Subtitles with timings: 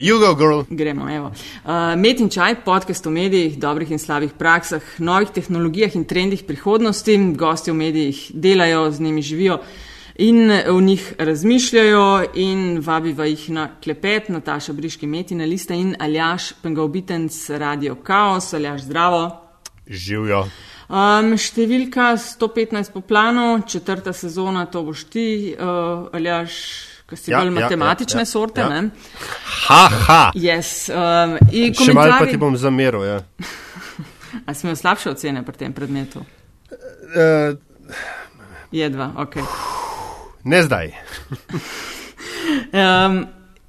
[0.00, 0.60] Jugo, girl.
[0.70, 1.32] Gremo, evo.
[1.64, 6.44] Uh, Met in čaj, podcast o medijih, dobrih in slabih praksah, novih tehnologijah in trendih
[6.46, 7.16] prihodnosti.
[7.34, 9.56] Gosti v medijih delajo, z njimi živijo
[10.14, 16.52] in v njih razmišljajo in vabiva jih na klepet, Nataša Briški, Metina Lista in Aljaš
[16.62, 18.54] Pengaubitenc, Radio Chaos.
[18.54, 19.24] Aljaš, zdravo.
[19.86, 20.44] Živijo.
[20.88, 27.40] Um, številka 115 po planu, četrta sezona, to boš ti, uh, Aljaš ki si ja,
[27.40, 28.60] bolj ja, matematične ja, ja, sorte.
[28.60, 28.82] Ja.
[29.68, 30.32] Ha, ha.
[30.36, 31.38] Yes, um,
[31.72, 33.04] Še malo pa ti bom zameril.
[33.08, 33.18] Ja.
[34.46, 36.20] A si imel slabše ocene pri tem predmetu?
[36.68, 37.56] Uh,
[38.72, 39.34] Jedva, ok.
[40.44, 40.92] Ne zdaj.
[42.76, 43.26] um,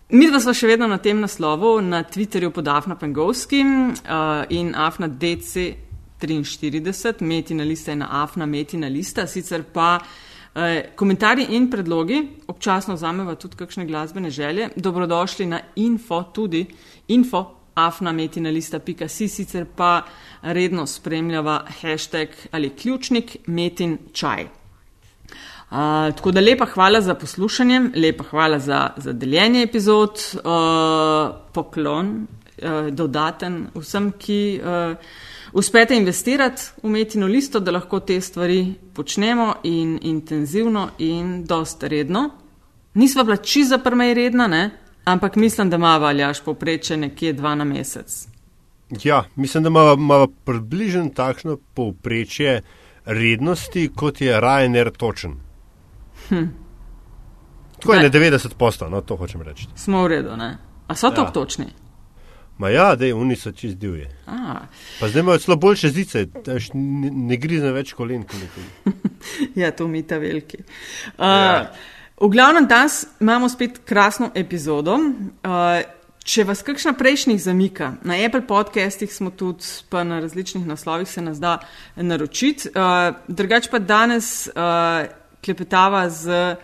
[0.09, 4.73] Mi dva smo še vedno na tem naslovu, na Twitterju pod Afna Pengovskim uh, in
[4.73, 11.69] Afna DC43, metina lista je na Afna metina lista, sicer pa uh, Eh, komentarji in
[11.69, 16.65] predlogi, občasno vzameva tudi kakšne glasbene želje, dobrodošli na info, tudi
[17.07, 17.43] info,
[17.75, 20.01] afnametinalista.si, sicer pa
[20.41, 24.43] redno spremljava hashtag ali ključnik metin čaj.
[25.69, 25.77] Uh,
[26.17, 32.87] tako da lepa hvala za poslušanje, lepa hvala za, za deljenje epizod, uh, poklon, uh,
[32.89, 34.61] dodaten vsem, ki.
[34.63, 41.87] Uh, uspete investirati v metino listo, da lahko te stvari počnemo in intenzivno in dosta
[41.87, 42.29] redno.
[42.93, 44.69] Nisva bila čiza prmej redna, ne?
[45.05, 48.27] ampak mislim, da ima valjaš popreče nekje dva na mesec.
[49.03, 52.61] Ja, mislim, da ima približno takšno povprečje
[53.05, 55.35] rednosti, kot je Ryanair točen.
[56.29, 56.45] Hm.
[57.79, 59.67] Tako je na 90 posto, no to hočem reči.
[59.75, 60.57] Smo v redu, ne?
[60.87, 61.15] A so ja.
[61.15, 61.65] to točni?
[62.59, 64.07] Ma ja, da oni so čist divji.
[64.99, 66.25] Pa zdaj imajo celo boljše zice,
[66.73, 68.25] ne, ne grizne več kolen.
[69.61, 70.57] ja, to mi ta veliki.
[70.59, 71.61] Uh, ja.
[72.19, 74.97] V glavnem danes imamo spet krasno epizodo.
[74.99, 75.79] Uh,
[76.27, 81.23] če vas kakšna prejšnjih zamika, na Apple podcastih smo tudi, pa na različnih naslovih se
[81.23, 81.61] nas da
[81.95, 82.73] naročiti.
[82.75, 85.07] Uh, drugač pa danes uh,
[85.45, 86.57] klepetava z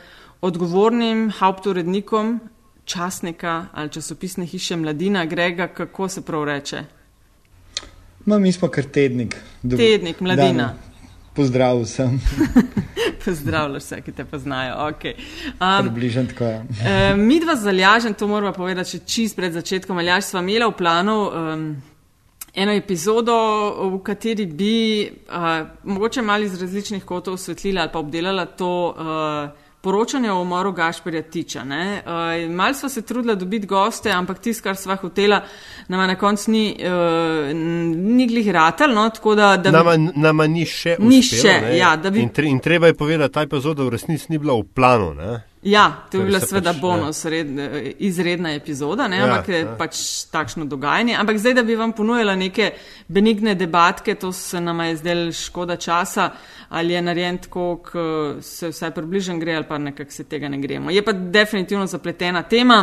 [0.44, 2.36] odgovornim haupturednikom
[2.86, 6.84] časnika ali časopisne hiše Mladina, Grega, kako se prav reče?
[8.26, 9.36] Ma, mi smo kar tednik.
[9.64, 9.78] Do...
[9.78, 10.64] Tednik, Mladina.
[10.64, 10.96] Dan.
[11.36, 12.22] Pozdrav vsem.
[13.26, 14.76] Pozdravljaš vse, ki te poznajo.
[14.76, 15.14] Okay.
[15.60, 16.60] Um, Približen tako je.
[16.60, 19.98] uh, mi dva zalažen, to moramo povedati čist pred začetkom.
[19.98, 21.66] Ali sva imela v planu um,
[22.54, 23.36] eno epizodo,
[23.92, 28.96] v kateri bi uh, mogoče malo iz različnih kotov osvetlila ali pa obdelala to.
[28.98, 31.62] Uh, poročanja o umoru Gašperja Tiča.
[31.62, 35.44] Uh, mal smo se trudili dobiti goste, ampak tisto, kar sva hotela,
[35.88, 37.54] nam na koncu ni, uh,
[37.96, 38.96] ni glih ratelj.
[38.98, 40.10] No, da, da nama, bi...
[40.16, 40.98] nama ni še.
[41.00, 41.94] Ni še, ja.
[42.10, 42.24] Bi...
[42.26, 45.14] In, tre, in treba je povedati, da ta epizoda v resnici ni bila v planu.
[45.14, 45.38] Ne?
[45.66, 47.48] Ja, to je bila seveda pač, bonus, red,
[48.06, 49.72] izredna epizoda, ne, ja, ampak je ja.
[49.80, 50.00] pač
[50.30, 51.16] takšno dogajanje.
[51.18, 52.68] Ampak zdaj, da bi vam ponujala neke
[53.10, 56.28] benigne debatke, to se nam je zdel škoda časa,
[56.70, 60.60] ali je narejen tako, da se vsaj približen gre, ali pa nekako se tega ne
[60.62, 60.94] gremo.
[60.94, 62.80] Je pa definitivno zapletena tema.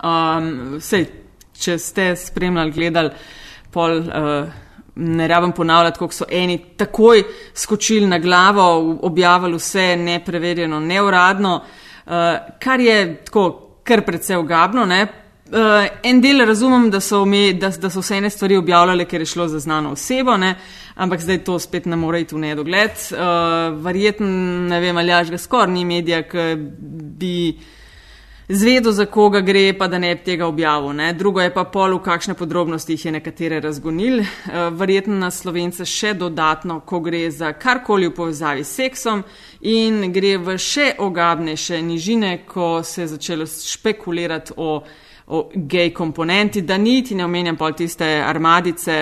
[0.00, 1.04] Um, sej,
[1.52, 3.12] če ste spremljali, gledali,
[3.70, 4.00] pol.
[4.08, 4.58] Uh,
[5.00, 7.22] Ne rabim ponavljati, kako so eni takoj
[7.54, 11.54] skočili na glavo, objavili vse nepreverjeno, neuradno.
[11.54, 11.89] Uh,
[12.58, 13.48] kar je tako
[13.84, 14.86] kar precej ogabno.
[15.50, 19.24] Uh, en del razumem, da so, me, da, da so vse ene stvari objavljale, ker
[19.24, 20.54] je šlo za znano osebo, ne?
[20.94, 23.02] ampak zdaj to spet ne more iti v nedogled.
[23.10, 24.28] Uh, Verjetno,
[24.70, 26.54] ne vem, ali až ga skoraj ni medija, ki
[27.18, 27.34] bi
[28.50, 30.92] zvedel, za koga gre, pa da ne bi tega objavil.
[30.92, 31.12] Ne?
[31.12, 34.20] Drugo je pa pol, v kakšne podrobnosti jih je nekatere razgonil.
[34.20, 39.22] Uh, verjetno na slovence še dodatno, ko gre za karkoli v povezavi s seksom
[39.60, 44.82] in gre v še ogabnejše nižine, ko se je začelo špekulirati o.
[45.30, 48.96] O gej komponenti, da niti ne omenjam pol tiste armadice,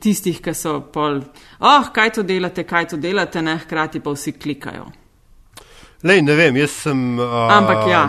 [0.00, 1.18] tistih, ki so pol,
[1.60, 4.86] oh, kaj to delate, kaj to delate, ne, hkrati pa vsi klikajo.
[6.08, 7.04] Lej, ne vem, jaz sem.
[7.20, 8.06] Uh, Ampak ja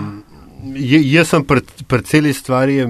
[0.63, 2.81] jaz sem pred, pred celi stvari.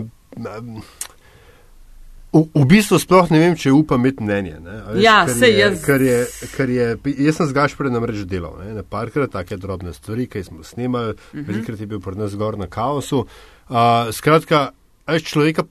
[2.30, 4.60] V, v bistvu sploh ne vem, če upam imeti mnenje.
[4.62, 5.80] Veš, ja, se jaz.
[5.82, 6.20] Kar je,
[6.54, 6.92] kar je,
[7.26, 11.16] jaz sem z Gašporjem namreč delal, ne, ne parkrat, take drobne stvari, ki smo snemali,
[11.16, 11.42] uh mhm.
[11.42, 11.48] -huh.
[11.48, 13.26] velikrat je bil pred nas zgor na kaosu.
[13.70, 14.72] Uh, skratka,
[15.08, 15.66] veš človeka,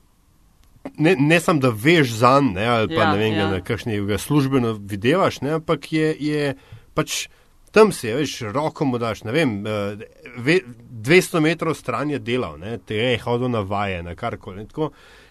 [0.99, 3.51] ne, ne samo da veš za njega, ali pa ja, ne vem, ja.
[3.51, 6.55] na kakšni ga službeno videvaš, ne, ampak je, je
[6.95, 7.29] pač
[7.71, 10.05] tam si, veš, roko mu daš, ne vem, eh,
[10.37, 10.61] ve,
[10.91, 14.67] 200 metrov stran je delal, ne, te je hodil na vaje, na karkoli.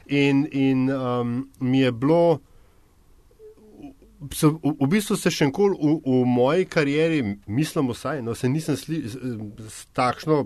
[0.07, 2.39] In, in um, mi je bilo,
[4.19, 4.51] v,
[4.81, 9.03] v bistvu se še enkoli v, v moji karieri, mislim vsaj, no se nisem sli,
[9.05, 9.17] s,
[9.67, 10.45] s takšno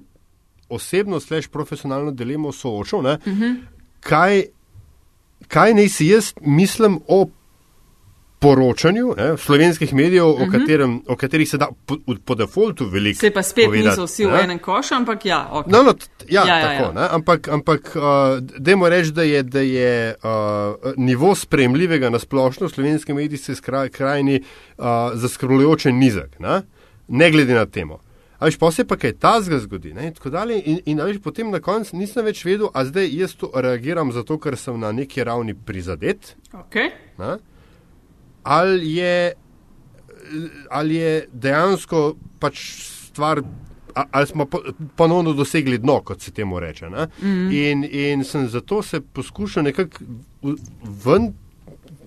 [0.72, 3.56] osebno, sleš profesionalno dilemo soočil, uh -huh.
[4.00, 4.44] kaj,
[5.48, 7.28] kaj naj si jaz mislim o
[8.42, 10.44] poročanju ne, slovenskih medijev, uh -huh.
[10.44, 10.60] o, mhm.
[10.60, 11.96] katerem, o katerih se da po,
[12.26, 13.20] po defaultu veliko.
[13.20, 14.32] Se pa spet povedati, niso vsi ne?
[14.32, 15.50] v enem košu, ampak ja.
[15.54, 15.72] Okay.
[15.72, 15.94] No, no,
[16.30, 17.10] ja, ja, ja, tako, ja.
[17.12, 18.02] Ampak, ampak uh,
[18.58, 23.54] dajmo reči, da je, da je uh, nivo spremljivega na splošno v slovenski medijski
[23.92, 24.44] krajini
[24.78, 26.62] uh, zaskrbljujoče nizek, ne?
[27.08, 28.00] ne glede na temo.
[28.40, 29.90] Veš, pa se pa kaj ta zgodi.
[29.90, 34.12] In, in, in veš, potem na koncu nisem več vedel, a zdaj jaz to reagiram
[34.12, 36.36] zato, ker sem na neki ravni prizadet.
[36.54, 36.90] Okay
[38.44, 39.34] ali je,
[40.70, 42.60] ali je dejansko pač
[43.12, 43.42] stvar,
[44.12, 44.46] ali smo
[44.96, 46.90] ponovno dosegli dno, kot se temu reče.
[46.90, 47.72] Mm -hmm.
[47.72, 49.98] in, in sem zato se poskušal nekako
[51.06, 51.34] ven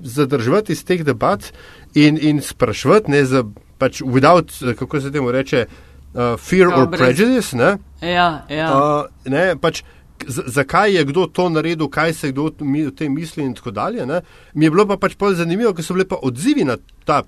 [0.02, 1.52] zadržati iz teh debat
[1.94, 3.44] in, in sprašvati, ne za
[3.78, 5.66] pač without, kako se temu reče.
[6.14, 7.00] Uh, fear Kao, or brez.
[7.00, 7.56] prejudice.
[7.56, 7.78] Ne?
[8.00, 8.68] Ja, ja.
[8.78, 9.82] Uh, ne, pač,
[10.28, 14.06] zakaj je kdo to naredil, kaj se kdo o tem misli in tako dalje.
[14.06, 14.20] Ne?
[14.54, 17.22] Mi je bilo pa pač bolj zanimivo, ker so bili pa odzivi na ta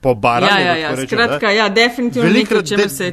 [0.00, 0.64] pobaranje.
[0.64, 1.06] Ja, ja, ja.
[1.06, 3.12] Skratka, ja, definitivno o čem se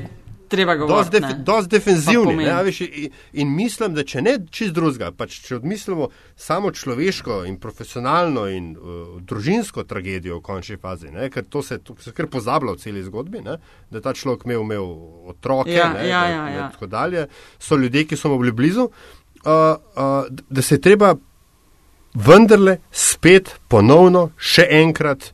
[0.55, 1.21] treba govoriti.
[1.45, 2.35] Dosti defenzivni.
[2.45, 6.09] Ne, viš, in, in mislim, da če ne čist drugega, pač če odmislimo
[6.39, 11.79] samo človeško in profesionalno in uh, družinsko tragedijo v končni fazi, ne, ker to se,
[11.83, 13.59] to se kar pozablja v celi zgodbi, ne,
[13.91, 14.89] da ta človek imel, imel
[15.35, 16.65] otroke ja, ne, ja, da, ja, ja.
[16.65, 17.27] in tako dalje,
[17.59, 21.15] so ljudje, ki so mu bili blizu, uh, uh, da se je treba
[22.15, 25.31] vendarle spet ponovno še enkrat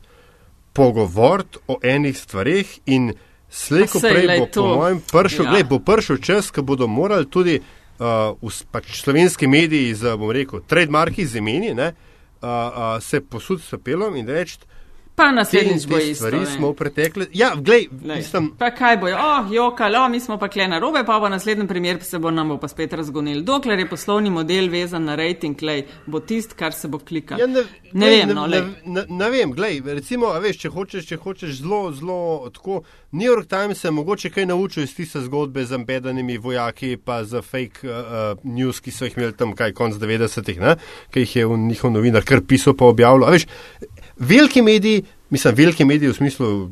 [0.72, 3.12] pogovoriti o enih stvarih in
[3.52, 5.50] Slejko prej bo, po mojem, prišel, ja.
[5.52, 10.32] gled, bo prišel čas, ko bodo morali tudi uh, v, pač slovenski mediji z, bom
[10.32, 14.56] rekel, trademarki z imeni, ne, uh, uh, se posuditi s pepelom in reči,
[15.22, 16.14] Pa naslednjič bo isto.
[16.14, 17.38] Stvari smo v preteklosti.
[17.38, 18.50] Ja, glej, mislim.
[18.58, 22.00] Pa kaj bo, oh, jokalo, mi smo pa kle na robe, pa v naslednjem primeru
[22.02, 23.42] se bo nam bo pa spet razgonil.
[23.42, 27.38] Dokler je poslovni model vezan na rating, glej, bo tist, kar se bo klikal.
[27.38, 31.06] Ja, ne, ne glej, vem, no, ne, ne, ne vem, glej, recimo, veš, če hočeš,
[31.06, 32.82] če hočeš zelo, zelo tako,
[33.12, 37.42] New York Times se mogoče kaj naučil iz tiste zgodbe z ambedanimi vojaki, pa z
[37.42, 40.62] fake uh, news, ki so jih imeli tam kaj konc 90-ih,
[41.12, 43.36] ki jih je njihov novinar kar pisal pa objavljal
[44.16, 46.70] veliki mediji, mislim, veliki mediji v smislu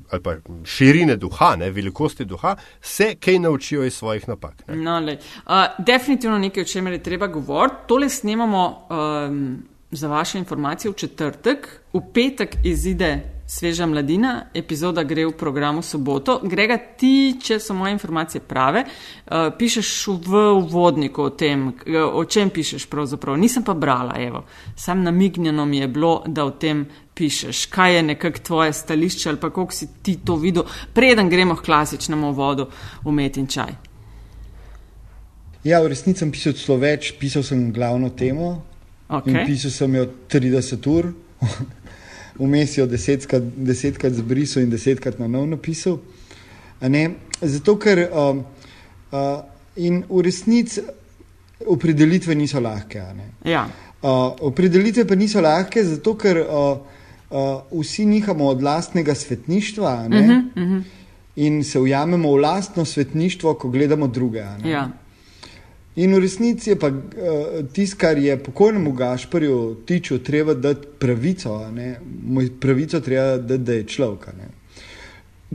[0.64, 4.62] širine duha, ne, velikosti duha, se kaj naučijo iz svojih napak.
[4.69, 7.76] No, uh, definitivno nekaj, o čemer je treba govoriti.
[7.87, 15.25] Tole snemamo um, za vaše informacije v četrtek, v petek izide Sveža mladina, epizoda gre
[15.26, 16.37] v programu soboto.
[16.46, 19.90] Grega, ti, če so moje informacije prave, uh, pišeš
[20.22, 21.64] v uvodniku o tem,
[22.14, 23.34] o čem pišeš pravzaprav.
[23.34, 24.44] Nisem pa brala, evo.
[24.76, 26.87] Sam namignjeno mi je bilo, da o tem
[27.20, 27.67] pišeš.
[27.72, 30.64] Kaj je nekako tvoje stališče ali kako si ti to videl,
[30.96, 32.69] preden gremo k klasičnemu vodu
[33.05, 33.76] umet in čaj.
[35.64, 38.55] Ja, v resnici sem pisal celo več, pisal sem glavno temo.
[39.11, 39.44] Okay.
[39.44, 41.12] Pisal sem jo 30 ur.
[42.40, 45.99] vmes jo desetkrat, desetkrat zbrisal in desetkrat na novo napisal.
[47.40, 48.40] Zato, ker uh,
[49.12, 49.43] uh,
[49.76, 50.81] in v resnici
[51.69, 53.02] opredelitve niso lahke.
[53.44, 53.66] Ja.
[54.00, 57.00] Uh, opredelitve pa niso lahke, zato ker uh,
[57.30, 60.82] uh, vsi nihamo od lastnega svetništva uh -huh, uh -huh.
[61.36, 64.44] in se ujamemo v lastno svetništvo, ko gledamo druge.
[64.64, 64.90] Ja.
[65.96, 66.94] In v resnici je pa uh,
[67.72, 71.66] tisto, kar je pokojnemu Gašporju tiču, treba dati pravico,
[72.22, 74.26] moj pravico treba dati, da je človek.
[74.26, 74.49] Ne?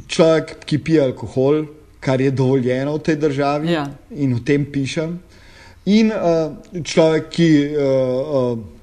[0.08, 1.66] Človek, ki pije alkohol,
[2.00, 3.88] kar je dovoljeno v tej državi ja.
[4.12, 5.20] in o tem pišem.
[5.86, 8.75] In uh, človek, ki uh, uh,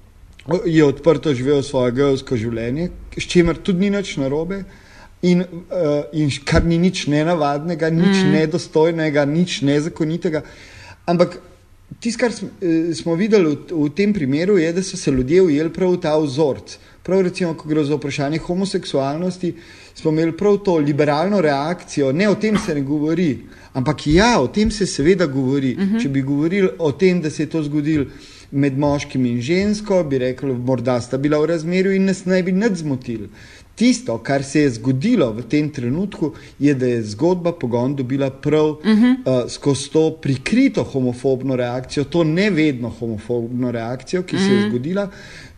[0.66, 4.64] je odprto živel svoje geovsko življenje, s čimer tudi ni nič narobe.
[5.22, 8.32] In, uh, in kar ni nič nenavadnega, nič mm.
[8.34, 10.42] nedostojnega, nič nezakonitega.
[11.06, 11.38] Ampak
[12.00, 15.72] Tisto, kar eh, smo videli v, v tem primeru, je, da so se ljudje ujeli
[15.72, 16.76] prav v ta vzorc.
[17.02, 19.52] Prav, recimo, ko gre za vprašanje homoseksualnosti,
[19.94, 22.12] smo imeli prav to liberalno reakcijo.
[22.12, 23.38] Ne o tem se ne govori,
[23.74, 25.74] ampak ja, o tem se seveda govori.
[25.74, 25.94] Uh mhm.
[25.94, 26.02] -huh.
[26.02, 28.06] Če bi govorili o tem, da se je to zgodilo
[28.52, 32.52] med moškim in žensko, bi rekli, morda sta bila v razmerju in nas ne bi
[32.52, 33.28] nič zmotili.
[33.74, 38.66] Tisto, kar se je zgodilo v tem trenutku, je, da je zgodba pogon dobila prav
[38.66, 39.14] uh -huh.
[39.24, 44.46] uh, skozi to prikrito homofobno reakcijo, to ne vedno homofobno reakcijo, ki uh -huh.
[44.46, 44.68] se je mhm.
[44.68, 45.08] zgodila.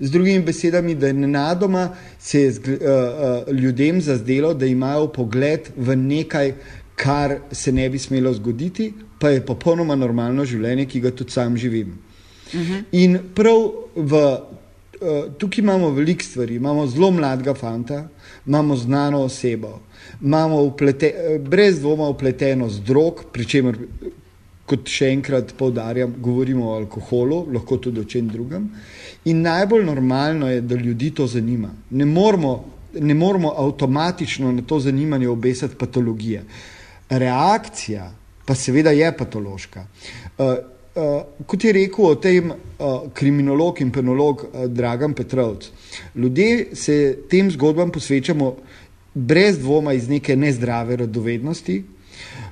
[0.01, 5.61] Z drugimi besedami, da je nenadoma se je uh, uh, ljudem zazdelo, da imajo pogled
[5.77, 6.53] v nekaj,
[6.95, 11.57] kar se ne bi smelo zgoditi, pa je popolnoma normalno življenje, ki ga tudi sam
[11.57, 12.04] živim.
[12.55, 12.73] Uh mhm.
[12.73, 12.85] -huh.
[12.93, 14.39] In prav v
[15.05, 16.55] Eh, tukaj imamo veliko stvari.
[16.55, 18.09] Imamo zelo mladega fanta,
[18.47, 19.81] imamo znano osebo,
[20.23, 23.79] imamo uplete, eh, brez dvoma upleteno z drog, pri čemer
[24.67, 28.71] kot še enkrat povdarjam, govorimo o alkoholu, lahko tudi o čem drugem.
[29.25, 31.69] In najbolj normalno je, da ljudi to zanima.
[31.91, 32.55] Ne moramo,
[33.01, 36.45] ne moramo avtomatično na to zanimanje obesati patologije.
[37.11, 38.13] Reakcija
[38.45, 39.87] pa seveda je patološka.
[40.39, 40.55] Uh,
[40.95, 45.71] uh, kot je rekel o tem uh, kriminolog in penolog uh, Dragan Petrovc,
[46.15, 48.55] ljudje se tem zgodbam posvečamo
[49.15, 51.83] brez dvoma iz neke nezdrave radovednosti,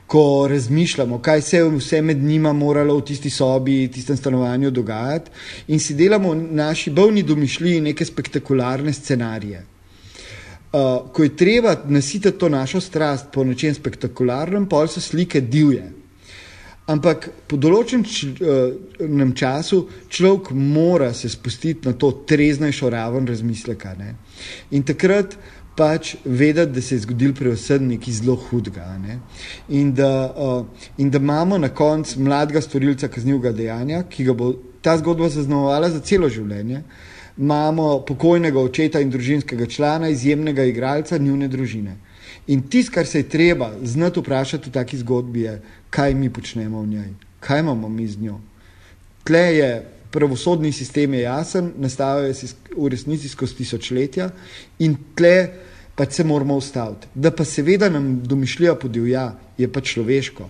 [0.07, 4.71] ko razmišljamo, kaj se je vse med njima moralo v tisti sobi, v tistem stanovanju
[4.71, 5.31] dogajati,
[5.69, 9.65] in si delamo naši bolni domišljiji neke spektakularne scenarije.
[10.73, 16.02] Uh, ko je treba nasititi to našo strast po nečem spektakularnem, pa so slike divje.
[16.91, 23.95] Ampak po določenem uh, času človek mora se spustiti na to treznejšo raven razmisleka.
[23.99, 24.17] Ne?
[24.75, 25.37] In takrat
[25.79, 28.89] pač vedeti, da se je zgodil pri vsem nekaj zelo hudega.
[28.99, 29.21] Ne?
[29.71, 34.53] In, da, uh, in da imamo na koncu mladega storilca kaznivega dejanja, ki ga bo
[34.83, 36.83] ta zgodba zaznamovala za celo življenje.
[37.39, 41.95] Imamo pokojnega očeta in družinskega člana, izjemnega igralca njune družine.
[42.51, 45.55] In tisto, kar se je treba znati vprašati v taki zgodbi, je,
[45.93, 48.39] kaj mi počnemo v njej, kaj imamo mi z njo.
[49.25, 49.73] Tle je
[50.13, 54.31] pravosodni sistem je jasen, nastajajo se v resnici skozi tisočletja
[54.85, 55.37] in tle
[55.95, 57.09] pač se moramo ustaviti.
[57.15, 59.27] Da pa seveda nam domišljija podivja,
[59.59, 60.49] je pa človeško,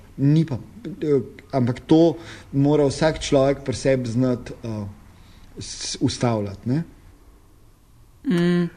[0.48, 1.20] pa, eh,
[1.52, 2.16] ampak to
[2.52, 4.86] mora vsak človek pri sebi znati uh,
[6.00, 6.70] ustavljati.
[8.24, 8.70] Mm.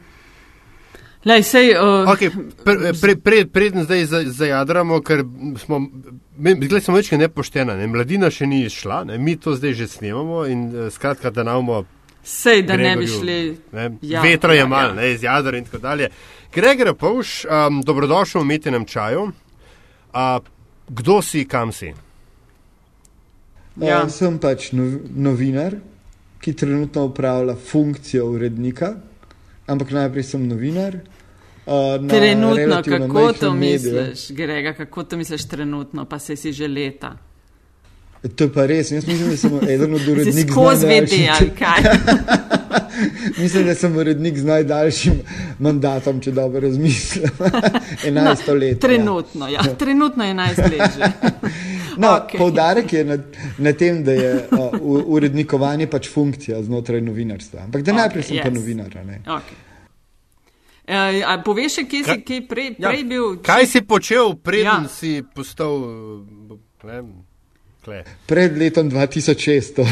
[1.26, 2.06] Lej, sej, uh...
[2.06, 2.30] okay,
[2.62, 5.24] pre, pre, pre, zdaj zajadramo, ker
[5.58, 5.80] smo,
[6.38, 7.88] mi smo večkrat nepoštena, ne?
[7.90, 9.18] mladina še ni izšla, ne?
[9.18, 11.82] mi to zdaj že snemamo in uh, skratka, da namo.
[12.22, 13.38] Sej, da Gregorju, ne bi šli.
[13.72, 13.88] Ne?
[14.06, 15.08] Ja, Vetra je ja, malo, ja.
[15.10, 16.10] iz jadra in tako dalje.
[16.54, 19.26] Gregor Pavš, um, dobrodošel v Metinem čaju.
[20.14, 20.38] Uh,
[20.88, 21.90] kdo si, kam si?
[23.82, 24.04] Ja.
[24.04, 25.80] Uh, sem pač novinar,
[26.38, 28.94] ki trenutno upravlja funkcijo urednika,
[29.66, 31.02] ampak najprej sem novinar.
[31.66, 37.16] Uh, trenutno, kako to misliš, Grega, kako to misliš trenutno, pa se si že leta?
[38.36, 40.52] To je pa res, jaz mislim, da sem eden od urednikov.
[40.52, 41.82] Skozi vidi, ali kaj.
[43.42, 45.20] mislim, da sem urednik z najdaljšim
[45.58, 47.30] mandatom, če dobro razmislim.
[48.06, 48.72] 11 let.
[48.72, 48.78] Ja.
[48.78, 49.60] Trenutno, ja.
[49.66, 49.74] ja.
[49.74, 50.90] Trenutno je 11 let.
[50.96, 51.30] Že.
[51.96, 52.38] No, okay.
[52.38, 53.18] Poudarek je na,
[53.58, 57.64] na tem, da je uh, urednikovanje pač funkcija znotraj novinarstva.
[57.64, 58.42] Ampak da najprej okay, sem yes.
[58.42, 58.98] pa novinar.
[60.86, 63.42] Uh, poveš, kje si kaj prej, ja, prej bil?
[63.42, 64.90] Kaj si počel, preden ja.
[64.90, 65.82] si postal?
[66.86, 67.02] Ne,
[68.26, 69.78] Pred letom 2006.
[69.82, 69.86] um,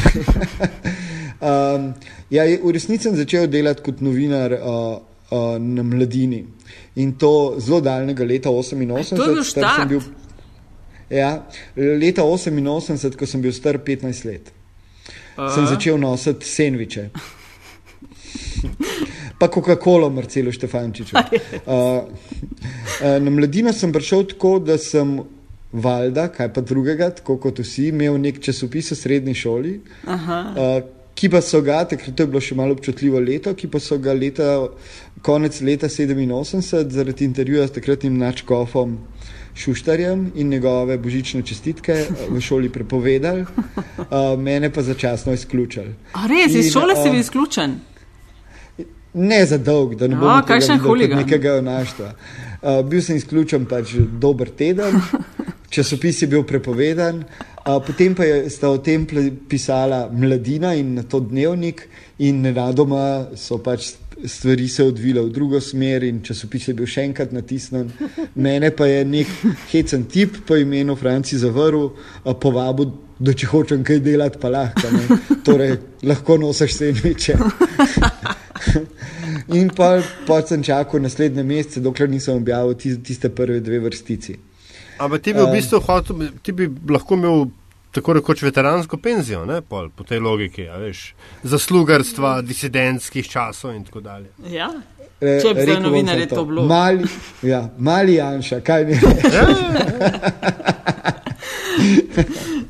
[2.31, 4.99] ja, v resnici sem začel delati kot novinar uh,
[5.31, 6.45] uh, na mladini
[6.95, 9.15] in to zelo daljnega leta 88.
[9.15, 9.43] To je bil
[9.91, 10.01] bil,
[11.09, 11.43] ja,
[11.75, 14.51] leta 88, ko sem bil star 15 let,
[15.35, 15.51] uh.
[15.51, 17.09] sem začel nositi sendviče
[19.39, 21.13] pa Coca-Cola, Marcelo Štefančič.
[21.13, 21.19] Uh,
[21.71, 22.03] uh,
[23.19, 25.19] na mladino sem prišel tako, da sem
[25.75, 29.79] valjda, kaj pa drugega, tako kot vsi, imel nek časopis v srednji šoli.
[30.07, 30.77] Uh,
[31.15, 34.13] ki pa so ga, takrat je bilo še malo občutljivo leto, ki pa so ga
[34.15, 34.67] leta,
[35.23, 38.97] konec leta 87 zaradi intervjuja s takratnim načkofom
[39.55, 41.95] Šuštarjem in njegove božične čestitke
[42.27, 45.95] v šoli prepovedali, uh, mene pa začasno izključili.
[46.19, 47.77] A res, iz šole si bil izključen?
[49.15, 52.11] Ne za dolg, da ne bo imel nekega naštva.
[52.61, 54.99] Uh, bil sem izključen pač dober teden,
[55.75, 59.05] časopis je bil prepovedan, uh, potem pa je, sta o tem
[59.49, 61.85] pisala mladina in na to dnevnik,
[62.19, 63.93] in nenadoma so pač
[64.25, 67.91] stvari se odvile v drugo smer, in časopis je bil še enkrat natisnjen.
[68.35, 69.33] Mene pa je nek
[69.71, 74.89] hecen tip po imenu Franci zavrl, uh, povabil, da če hočem kaj delati, pa lahko.
[75.45, 77.37] Torej, lahko nosiš sendviče.
[79.59, 84.37] In pa, pa sem čakal naslednje mesece, dokler nisem objavil tiste prve dve vrstici.
[84.99, 87.47] Ampak ti bi v bistvu hotel, ti bi lahko imel
[87.95, 94.01] tako rekoč veteransko penzijo, ne, Pol, po tej logiki, veš, zaslugarstva, disidentskih časov in tako
[94.03, 94.27] dalje.
[94.51, 94.69] Ja.
[95.21, 96.65] E, Če bi za novinarje to bilo.
[96.67, 97.07] Mali,
[97.43, 98.99] ja, mali Janša, kaj mi je.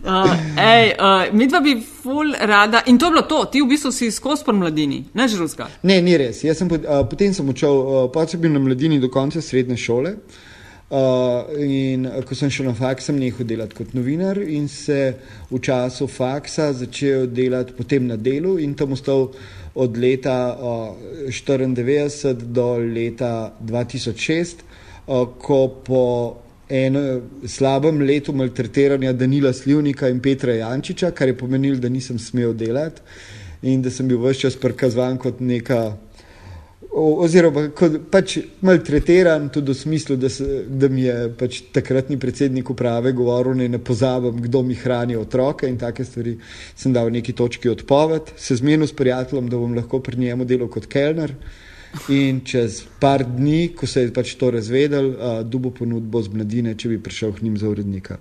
[0.06, 2.84] Uh, ej, uh, mi dva bi ful rada.
[2.86, 5.66] In to je bilo to, ti v bistvu si skozi po mladini, ne že ruska.
[5.82, 6.44] Ne, ni res.
[6.46, 10.14] Sem, uh, potem sem učil, uh, pa sem bil na mladini do konca srednje šole.
[10.86, 15.16] Uh, in uh, ko sem šel na faks, sem nehal delati kot novinar in se
[15.50, 19.32] v času faksa začel delati potem na delu in tam ostal
[19.74, 20.54] od leta
[21.34, 24.62] 1994 uh, do leta 2006,
[25.10, 26.06] uh, ko po
[26.70, 32.54] enem slabem letu maltretiranja Danila Slivnika in Petra Jančiča, kar je pomenilo, da nisem smel
[32.54, 33.02] delati
[33.62, 35.98] in da sem bil vse čas prikazan kot neka.
[36.96, 42.70] Oziroma, kot pač maltretiran, tudi v smislu, da, se, da mi je pač takratni predsednik
[42.72, 46.38] uprave govoril, da ne pozabim, kdo mi hrani otroke in take stvari.
[46.78, 50.72] Sem dal neki točki odpoved, se zmenil s prijateljem, da bom lahko pri njemu delal
[50.72, 51.36] kot kelner.
[52.10, 56.76] In čez par dni, ko se je pač to razvedel, uh, dubo ponudbo z mladine,
[56.76, 58.18] če bi prišel k njim za urednika.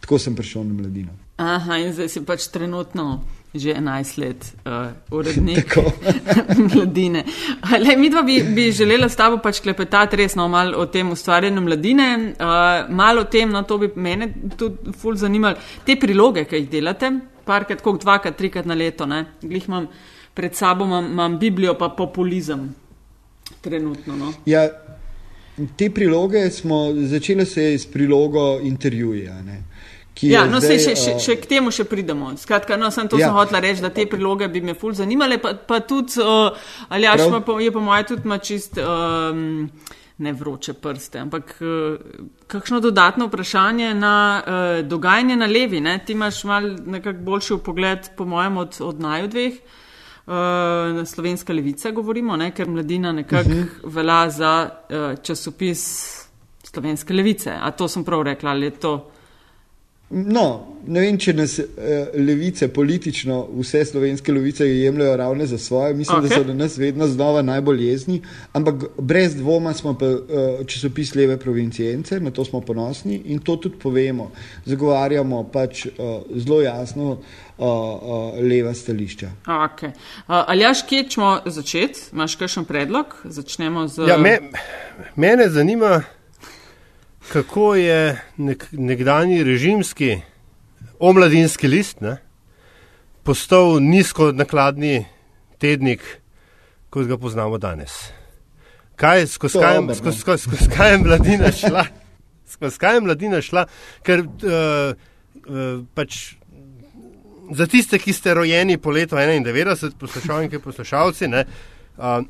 [0.00, 1.14] Tako sem prišel na mladino.
[1.42, 3.24] Aha, in zdaj si pač trenutno
[3.56, 5.76] že 11 let uh, urednik
[6.74, 7.24] mladine.
[7.80, 11.62] Le, mi dva bi, bi želela s tabo pač klepetati resno malo o tem ustvarjanju
[11.64, 15.56] mladine, uh, malo o tem, no to bi mene tudi ful zanimalo,
[15.88, 17.10] te priloge, ki jih delate,
[17.48, 19.88] parkrat, koliko dvakrat, trikrat na leto, ne, glih imam
[20.36, 22.68] pred sabo, imam, imam Biblijo pa populizem
[23.60, 24.16] trenutno.
[24.16, 24.32] No?
[24.46, 24.68] Ja,
[25.76, 29.40] te priloge smo začeli se s prilogo intervjuja.
[30.22, 32.30] Ja, no, zdaj, še, še, še k temu še pridemo.
[32.40, 33.28] Skratka, no, sem to ja.
[33.34, 36.56] hotela reči, da te priloge bi me ful zanimale, pa, pa tudi, uh,
[36.88, 37.10] ali
[37.44, 38.80] pa je po mojem tudi ma čist.
[38.80, 39.70] Um,
[40.16, 41.50] Ne vroče prste, ampak
[42.48, 45.82] kakšno dodatno vprašanje na uh, dogajanje na levi.
[45.84, 45.98] Ne?
[46.00, 49.58] Ti imaš mal nekako boljši pogled, po mojem, od, od naju dveh.
[49.60, 49.85] Uh,
[50.26, 53.62] uh, slovenska levica, govorimo, ne, ker mladina nekako uh mhm.
[53.62, 53.94] -huh.
[53.94, 55.82] velja za uh, časopis
[56.62, 57.52] slovenske levice.
[57.60, 59.10] A to sem prav rekla, ali je to?
[60.10, 61.66] No, ne vem, če nas uh,
[62.14, 65.94] levice politično, vse slovenske levice jemljajo ravno za svoje.
[65.94, 66.28] Mislim, okay.
[66.28, 68.20] da so do nas vedno znova najbolj jezni,
[68.52, 70.20] ampak brez dvoma smo pa uh,
[70.66, 74.30] časopis leve provincijence, na to smo ponosni in to tudi povemo.
[74.64, 75.92] Zagovarjamo pač uh,
[76.34, 77.18] zelo jasno
[78.42, 79.30] leva stališča.
[79.46, 79.90] Okay.
[80.26, 82.00] Ali jaš, kje ćemo začeti?
[82.12, 83.16] Imaš kakšen predlog?
[83.24, 84.08] Začnemo z.
[84.08, 84.38] Ja, me,
[85.16, 86.02] mene zanima
[87.32, 90.20] kako je nek, nekdani režimski
[90.98, 92.16] omladinski list ne,
[93.22, 95.06] postal nizko nakladni
[95.58, 96.02] tednik,
[96.90, 97.96] kot ga poznamo danes.
[98.96, 101.84] Kaj, skozi kaj, skozi, skozi, skozi kaj je mladina šla?
[102.48, 103.66] Skozi kaj je mladina šla?
[104.06, 104.94] Ker uh,
[105.44, 106.36] uh, pač
[107.52, 111.44] za tiste, ki ste rojeni po letu 91, poslušalniki, poslušalci, ne,
[111.98, 112.22] uh,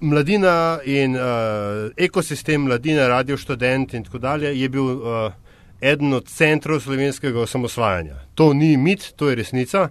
[0.00, 5.32] mladina in uh, ekosistem mladine, radio študent in tako dalje je bil uh,
[5.80, 8.16] eden od centrov slovenskega osamosvajanja.
[8.34, 9.88] To ni mit, to je resnica.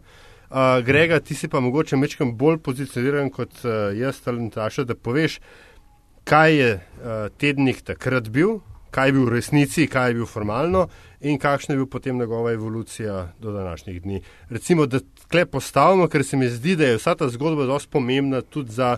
[0.50, 5.40] Uh, Grega, ti si pa mogoče mečkam bolj pozicioniran kot uh, jaz, Talentaša, da poveš,
[6.24, 8.60] kaj je uh, tednik takrat bil,
[8.92, 10.88] kaj je bil v resnici, kaj je bil formalno
[11.20, 14.22] in kakšna je bil potem njegova evolucija do današnjih dni.
[14.50, 18.42] Recimo, da tle postavimo, ker se mi zdi, da je vsa ta zgodba dosti pomembna
[18.42, 18.98] tudi za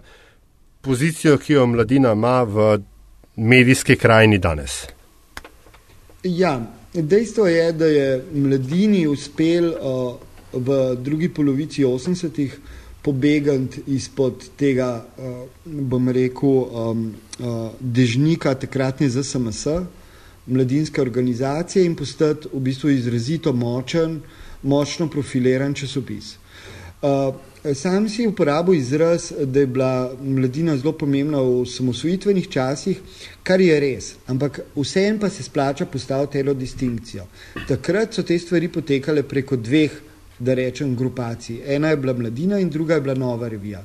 [0.82, 2.80] pozicijo, ki jo mladina ima v
[3.36, 4.86] medijski krajini danes?
[6.24, 6.60] Ja,
[6.94, 10.16] dejstvo je, da je mladini uspel uh,
[10.54, 12.58] v drugi polovici 80-ih
[13.02, 17.06] pobegati izpod tega, uh, bom rekel, um,
[17.40, 19.68] uh, dežnika takratne ZSMS,
[20.46, 24.22] mladinske organizacije in postati v bistvu izrazito močen,
[24.64, 26.36] močno profiliran časopis.
[27.02, 27.36] Uh,
[27.74, 33.02] Sam si uporabil izraz, da je bila mladina zelo pomembna v samosvojitvenih časih,
[33.44, 37.26] kar je res, ampak vsem pa se splača postaviti eno distinkcijo.
[37.68, 39.92] Takrat so te stvari potekale preko dveh,
[40.40, 41.60] da rečem, grupacij.
[41.76, 43.84] Ena je bila mladina in druga je bila nova revija.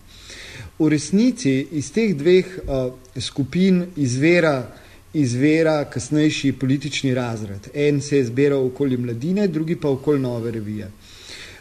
[0.78, 4.70] V resnici iz teh dveh uh, skupin izvira,
[5.14, 7.68] izvira kasnejši politični razred.
[7.74, 10.90] En se je zbiral okoli mladine, drugi pa okoli nove revije.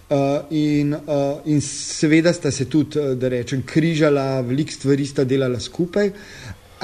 [0.10, 5.24] Uh, in, uh, in seveda sta se tudi, uh, da rečem, križala, veliko stvari sta
[5.24, 6.12] delala skupaj.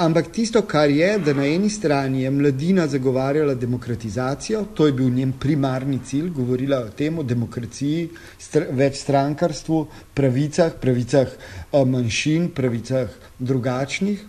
[0.00, 5.10] Ampak tisto, kar je, da na eni strani je mladina zagovarjala demokratizacijo, to je bil
[5.12, 8.08] njen primarni cilj, govorila o tem, o demokraciji,
[8.40, 9.82] str več strankarstvu,
[10.16, 11.36] pravicah, pravicah
[11.76, 14.24] manjšin, pravicah drugačnih.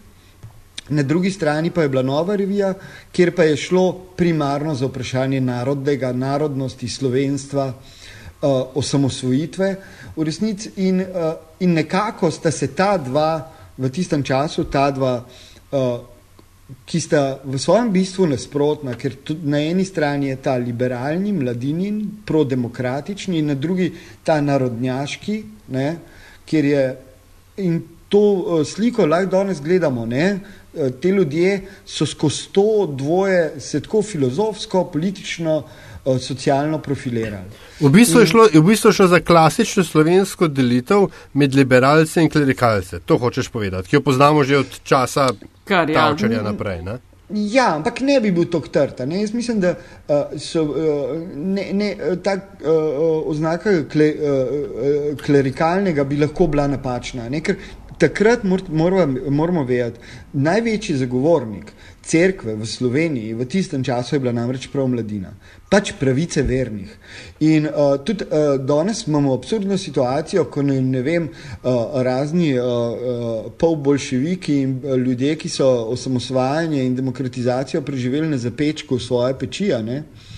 [0.89, 2.73] Na drugi strani pa je bila nova revija,
[3.15, 3.87] kjer pa je šlo
[4.19, 8.00] primarno za vprašanje narodnega, narodnosti, slovenstva, uh,
[8.41, 9.75] osamosvojitve
[10.15, 15.21] v resnici in, uh, in nekako sta se ta dva v tistem času, ta dva,
[15.71, 15.99] uh,
[16.85, 23.39] ki sta v svojem bistvu nasprotna, ker na eni strani je ta liberalni, mladinin, prodemokratični
[23.39, 23.91] in na drugi
[24.23, 25.43] ta narodnjaški,
[25.75, 25.87] ne,
[26.45, 26.85] kjer je
[27.61, 30.39] in to uh, sliko lahko danes gledamo, ne,
[30.71, 35.63] Te ljudje so skozi to dvoje se tako filozofsko, politično,
[36.19, 37.45] socialno profilirali.
[37.79, 42.99] V bistvu, je šlo, v bistvu šlo za klasično slovensko delitev med liberalce in klerikalce.
[43.05, 45.29] To hočeš povedati, ki jo poznamo že od časa
[45.65, 46.81] Tavčarja naprej.
[46.81, 46.97] Ne?
[47.33, 49.03] Ja, ampak ne bi bil to trta.
[49.03, 50.75] Jaz mislim, da uh, so uh,
[51.35, 52.71] ne, ne, ta uh,
[53.25, 57.29] oznaka kle, uh, klerikalnega bi lahko bila napačna.
[57.29, 57.39] Ne?
[57.41, 57.55] Ker
[58.01, 59.99] takrat moramo, moramo vedeti,
[60.33, 61.69] največji zagovornik
[62.01, 65.35] cerkve v Sloveniji v tistem času je bila namreč prav mladina,
[65.69, 66.89] pač pravice vernih.
[67.45, 72.65] In uh, tudi uh, danes imamo absurdno situacijo, ko ne, ne vem, uh, razni uh,
[72.65, 79.81] uh, polbolševiki in ljudje, ki so osamosvajanje in demokratizacijo preživeli na zapečku svoje pečija.
[79.85, 80.01] Ne?
[80.01, 80.30] Uh,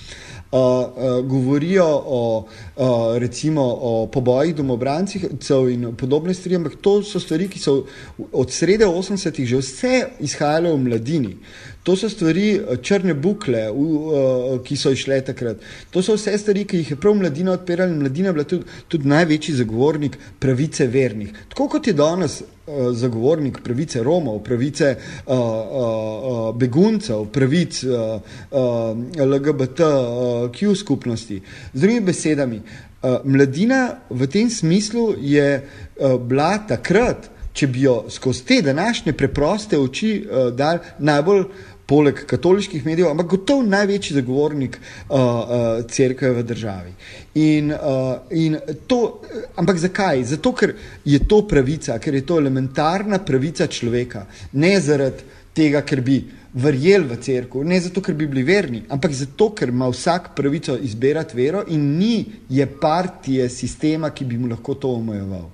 [0.54, 5.26] uh, govorijo o, uh, recimo, o pobojih domobrancih
[5.72, 7.86] in podobne stvari, ampak to so stvari, ki so
[8.32, 11.38] od srede 80-ih že vse izhajale v mladini.
[11.84, 15.58] To so stvari, črne bukle, v, uh, ki so išle takrat.
[15.92, 18.66] To so vse stvari, ki jih je prav mladina odpirala in mladina je bila tudi,
[18.88, 21.34] tudi največji zagovornik pravice vernih.
[21.50, 22.44] Tako kot je danes
[22.92, 24.96] zagovornik pravice Romov, pravice
[25.28, 28.22] uh, uh, uh, beguncev, pravic uh,
[28.52, 31.42] uh, LGBTQ uh, skupnosti.
[31.74, 38.06] Z drugimi besedami, uh, mladina v tem smislu je uh, bila takrat, če bi jo
[38.10, 41.44] skozi te današnje preproste oči uh, dal najbolj
[41.86, 46.94] poleg katoliških medijev, ampak gotovo največji zagovornik uh, uh, crkve v državi.
[47.36, 49.22] In, uh, in to,
[49.56, 50.24] ampak zakaj?
[50.24, 54.26] Zato, ker je to pravica, ker je to elementarna pravica človeka.
[54.54, 56.22] Ne zaradi tega, ker bi
[56.54, 60.78] verjeli v crkvu, ne zato, ker bi bili verni, ampak zato, ker ima vsak pravico
[60.78, 65.50] izbirati vero in ni je partije sistema, ki bi mu lahko to omejeval.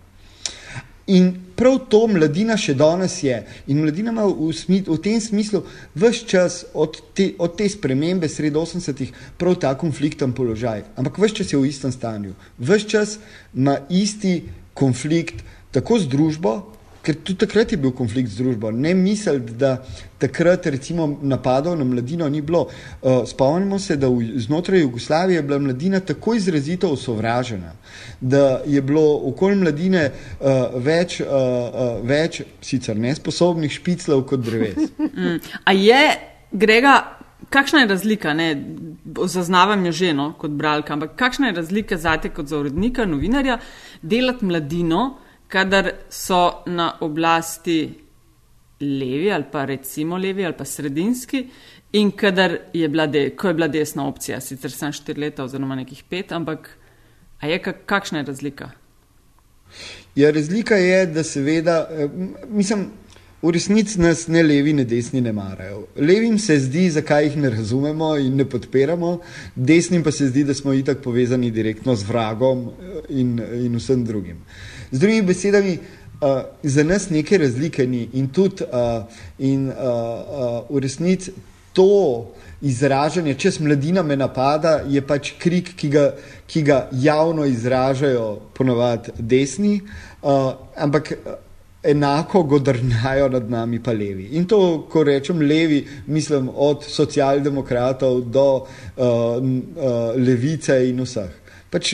[1.08, 3.36] In prav to mladina še danes je.
[3.68, 5.62] In mladina ima v, smi, v tem smislu
[5.96, 10.86] vse čas od te, od te spremembe sred 80-ih prav ta konflikten položaj.
[10.96, 12.34] Ampak vse čas je v istem stanju.
[12.58, 13.18] Vse čas
[13.54, 14.42] ima isti
[14.74, 15.44] konflikt
[15.76, 18.72] tako z družbo, ker tudi takrat je bil konflikt z družbo.
[18.72, 19.78] Ne misliti, da
[20.20, 22.68] takrat recimo napadov na mladino ni bilo.
[23.02, 27.72] Uh, spomnimo se, da v, znotraj Jugoslavije je bila mladina tako izrazito osovražena,
[28.22, 34.90] da je bilo okoli mladine uh, več, uh, uh, več, sicer nesposobnih špiclov kot dreves.
[35.20, 35.40] Mm.
[35.66, 36.02] A je,
[36.52, 38.48] Grega, kakšna je razlika, ne,
[39.26, 43.58] zaznavam jo ženo kot bralka, ampak kakšna je razlika zate kot za urednika, novinarja,
[44.02, 45.18] delati mladino,
[45.50, 47.90] kadar so na oblasti
[48.80, 51.48] levi ali pa recimo levi ali pa sredinski
[51.92, 55.76] in kadar je bila, de, ko je bila desna opcija, sicer sem štiri leta oziroma
[55.76, 56.70] nekih pet, ampak
[57.42, 58.70] a je kakšna je razlika?
[60.16, 62.10] Ja, razlika je, da seveda, eh,
[62.50, 62.86] mislim,
[63.42, 65.88] v resnici nas ne levi, ne desni ne marajo.
[65.96, 69.20] Levim se zdi, zakaj jih ne razumemo in ne podpiramo,
[69.56, 74.06] desnim pa se zdi, da smo itak povezani direktno z vragom eh, in, in vsem
[74.06, 74.38] drugim.
[74.38, 75.78] Uh, Z drugimi besedami,
[76.22, 79.04] uh, za nas neke razlike ni in tudi uh,
[79.38, 81.32] in, uh, uh, v resnici
[81.74, 86.06] to izražanje, če s mladina me napada, je pač krik, ki ga,
[86.48, 89.80] ki ga javno izražajo ponovadi desni,
[90.22, 91.14] uh, ampak.
[91.80, 94.26] Enako godrnajo nad nami pa levi.
[94.36, 94.58] In to,
[94.92, 95.78] ko rečem levi,
[96.12, 98.66] mislim od socialdemokratov do uh,
[99.00, 99.40] uh,
[100.20, 101.32] levice in vseh.
[101.72, 101.94] Pač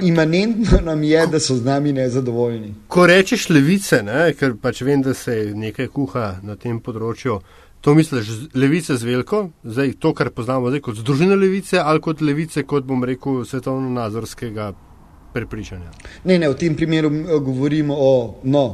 [0.00, 2.74] Imanentno nam je, da so z nami nezadovoljni.
[2.88, 7.40] Ko rečeš levice, ne, ker pač vem, da se nekaj kuha na tem področju,
[7.82, 12.22] to misliš levice z veliko, zdaj to, kar poznamo zdaj kot združene levice ali kot
[12.22, 14.70] levice, kot bom rekel, svetovno-nazorskega
[15.34, 15.90] prepričanja.
[16.24, 17.10] Ne, ne, v tem primeru
[17.42, 18.12] govorimo o,
[18.44, 18.64] no,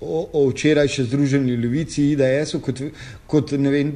[0.00, 2.84] o, o včeraj še združeni levici, IDS-u, kot,
[3.26, 3.92] kot ne vem,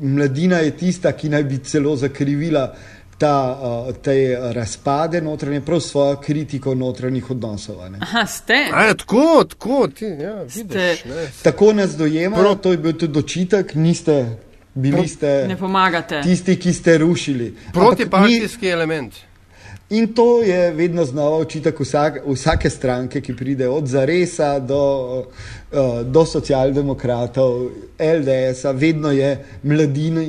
[0.00, 2.68] mladina je tista, ki naj bi celo zakrivila
[3.18, 7.76] ta, uh, te razpade notranje, prav svojo kritiko notranjih odnosov.
[8.00, 8.54] Aha, ste.
[8.72, 11.04] A, tako, tako, ti, ja, vidiš,
[11.42, 14.36] tako nas dojemajo, to je bil tudi očitek, niste
[14.74, 16.22] bili ste ne pomagate.
[16.22, 17.56] tisti, ki ste rušili.
[17.72, 19.27] Protipartijski element.
[19.90, 24.80] In to je vedno znova očitek vsak, vsake stranke, ki pride od Zaresa do,
[25.72, 29.30] uh, do socialdemokratov, LDS-a, vedno je
[29.62, 30.26] mladini,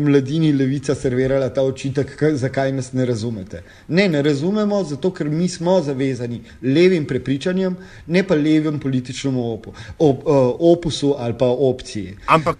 [0.00, 3.62] mladini levica servirala ta očitek, zakaj nas ne razumete.
[3.88, 9.72] Ne, ne razumemo, zato ker mi smo zavezani levim prepričanjem, ne pa levim političnemu opu,
[9.98, 12.16] op, uh, opusu ali pa opciji.
[12.26, 12.58] Ampak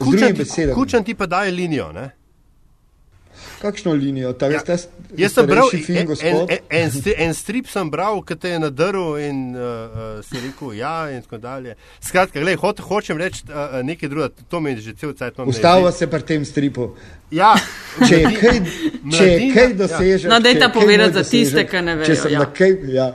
[0.74, 2.17] kučan ti pa daje linijo, ne?
[3.58, 4.32] Kakšno linijo?
[4.38, 4.76] Ta, ja, ta,
[5.18, 6.90] jaz sem bral en, en, en,
[7.26, 11.24] en strip, sem bral, ki te je nadaril in uh, uh, si rekel, ja, in
[11.26, 11.74] tako dalje.
[12.04, 15.50] Skratka, gledaj, ho, hočem reči uh, nekaj drugega, to mi je že cel cel cel.
[15.50, 16.92] Ustava se pri tem stripu.
[17.34, 17.52] Ja,
[18.08, 18.60] če je kaj,
[19.12, 20.28] če je kaj dosežeš.
[20.30, 22.30] No, daj ta povedati za tiste, ki ne vejo.
[22.32, 22.46] Ja.
[22.54, 23.10] Kaj, ja.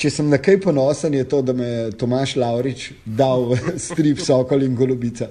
[0.00, 4.22] Če sem na kaj ponosen, je to, da me je Tomaš Laurič dal v strip
[4.24, 5.28] Sokol in Golobica.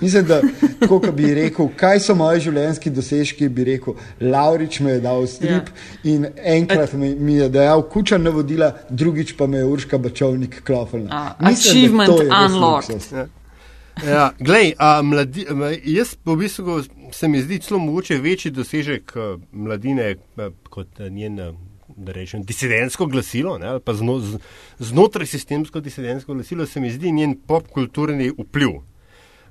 [0.00, 0.40] Mislim, da
[0.86, 5.30] kot bi rekel, kaj so moji življenjski dosežki, bi rekel, Laurič me je dal v
[5.32, 6.14] strip ja.
[6.14, 11.08] in enkrat mi, mi je dajal kuča navodila, drugič pa me je Urška Bačovnik klofel.
[11.10, 13.12] Achievement unlocked.
[13.12, 13.28] Ja.
[14.06, 15.44] Ja, glej, a, mladi,
[15.84, 16.78] jaz po bistvu
[17.12, 19.12] se mi zdi celo mogoče večji dosežek
[19.52, 20.14] mladine
[20.70, 21.36] kot njen
[21.96, 24.38] da rečem, disidentsko glasilo, ne, ali pa zno, z,
[24.78, 28.80] znotraj sistemsko disidentsko glasilo, se mi zdi njen popkulturni vpliv.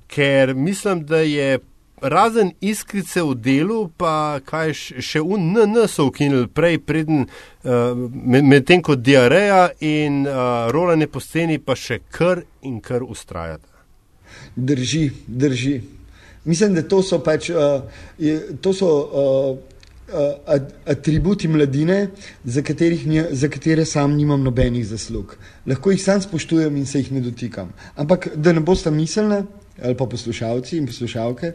[0.06, 1.58] Ker mislim, da je
[2.02, 8.82] razen iskrice v delu, pa kaj še v NN so ukinili prej, preden uh, medtem
[8.82, 13.68] med kot diareja in uh, rolanje po sceni, pa še kar in kar ustrajata.
[14.56, 15.80] Drži, drži.
[16.44, 17.50] Mislim, da to so pač.
[17.50, 17.86] Uh,
[18.18, 19.71] je, to so, uh,
[20.86, 22.08] atributi mladine,
[22.44, 22.62] za,
[23.06, 25.36] nje, za katere sam nimam nobenih zaslug.
[25.66, 27.72] Lahko jih sam spoštujem in se jih ne dotikam.
[27.96, 29.42] Ampak da ne boste mislili,
[29.82, 31.52] ali pa poslušalci in poslušalke,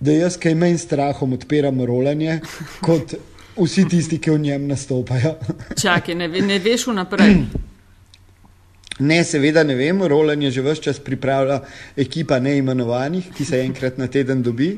[0.00, 2.40] da jaz kaj manj strahom odpiram rolanje
[2.80, 3.14] kot
[3.56, 5.34] vsi tisti, ki v njem nastopajo.
[5.82, 7.36] Čakaj, ne, ne veš vnaprej.
[9.02, 11.58] Ne, seveda ne vem, Roland je že vse čas pripravila
[11.96, 14.76] ekipa neimenovanih, ki se enkrat na teden dobi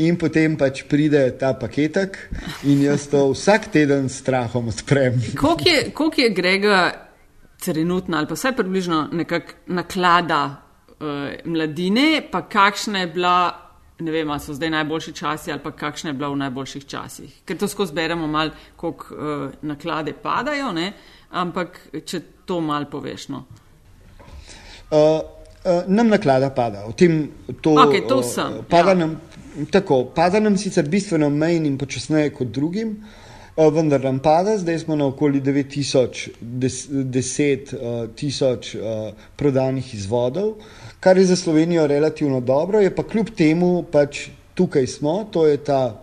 [0.00, 2.16] in potem pač pride ta paketek
[2.64, 5.20] in jaz to vsak teden s strahom odprem.
[5.36, 6.78] Koliko je, je Grega
[7.60, 10.42] trenutno ali pa vse približno nekako naklada
[11.00, 13.36] uh, mladine, pa kakšna je bila,
[13.98, 17.36] ne vem, ali so zdaj najboljši časi ali pa kakšna je bila v najboljših časih.
[17.44, 20.92] Ker to skozi beremo mal, koliko uh, naklade padajo, ne?
[21.28, 23.28] ampak če to mal poveš.
[23.28, 23.44] No.
[24.88, 25.20] Uh,
[25.68, 27.28] uh, nam naklada pada, o tem
[27.60, 28.60] to, okay, to sem.
[28.60, 29.04] Uh, pada, ja.
[29.04, 29.16] nam,
[29.70, 32.96] tako, pada nam sicer bistveno manj in počasneje kot drugim,
[33.52, 37.76] uh, vendar nam pada, zdaj smo na okoli 9000, 10
[38.16, 40.56] tisoč uh, prodanih izvodov,
[41.04, 45.60] kar je za Slovenijo relativno dobro, je pa kljub temu pač tukaj smo, to je
[45.60, 46.00] ta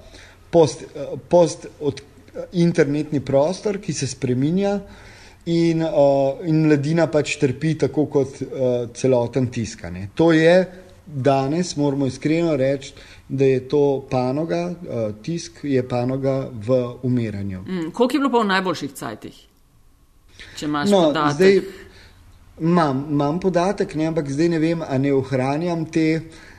[0.53, 0.85] post,
[1.27, 2.05] post od,
[2.53, 4.79] internetni prostor, ki se spreminja
[5.45, 8.49] in, uh, in mladina pač trpi tako kot uh,
[8.93, 10.09] celoten tiskanje.
[10.15, 10.55] To je
[11.05, 12.93] danes, moramo iskreno reči,
[13.29, 17.61] da je to panoga, uh, tisk je panoga v umiranju.
[17.61, 19.41] Mm, koliko je bilo pa v najboljših cajtih?
[20.57, 21.35] Če imaš no, podatek.
[21.35, 21.83] Zdaj,
[22.55, 26.05] Imam, imam podatek, ne, ampak zdaj ne vem, ali ne ohranjam te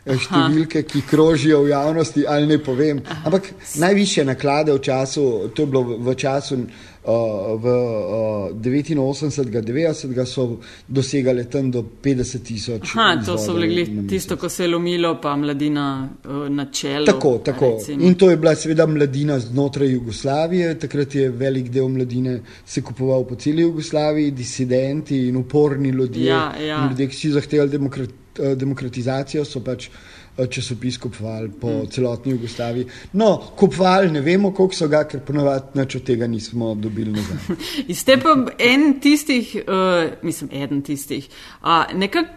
[0.05, 3.01] številke, ki krožijo v javnosti, ali ne povem.
[3.25, 3.49] Ampak
[3.81, 5.25] najviše naklade v času,
[5.57, 12.43] to je bilo v času uh, v uh, 89, 90 so dosegale tam do 50
[12.43, 12.95] tisoč.
[12.95, 17.07] Ha, to so bili tisto, ko se je lomilo, pa mladina uh, na čelu.
[17.07, 17.79] Tako, tako.
[17.99, 20.75] In to je bila seveda mladina znotraj Jugoslavije.
[20.79, 26.53] Takrat je velik del mladine se kupoval po celi Jugoslaviji, disidenti in uporni ljudje, ja,
[26.61, 26.89] ja.
[26.89, 29.87] ljudje ki so zahtevali demokrat, uh, demokratizacijo, so pač.
[29.87, 31.87] Eh, časopis kupovali po mm.
[31.91, 32.87] celotni Jugoslaviji.
[33.13, 37.57] No, kupovali ne vemo, koliko so ga, ker ponovadi nič od tega nismo dobili nazaj.
[38.01, 41.29] Ste pa en tistih, uh, mislim, eden tistih,
[41.63, 42.29] uh, nekako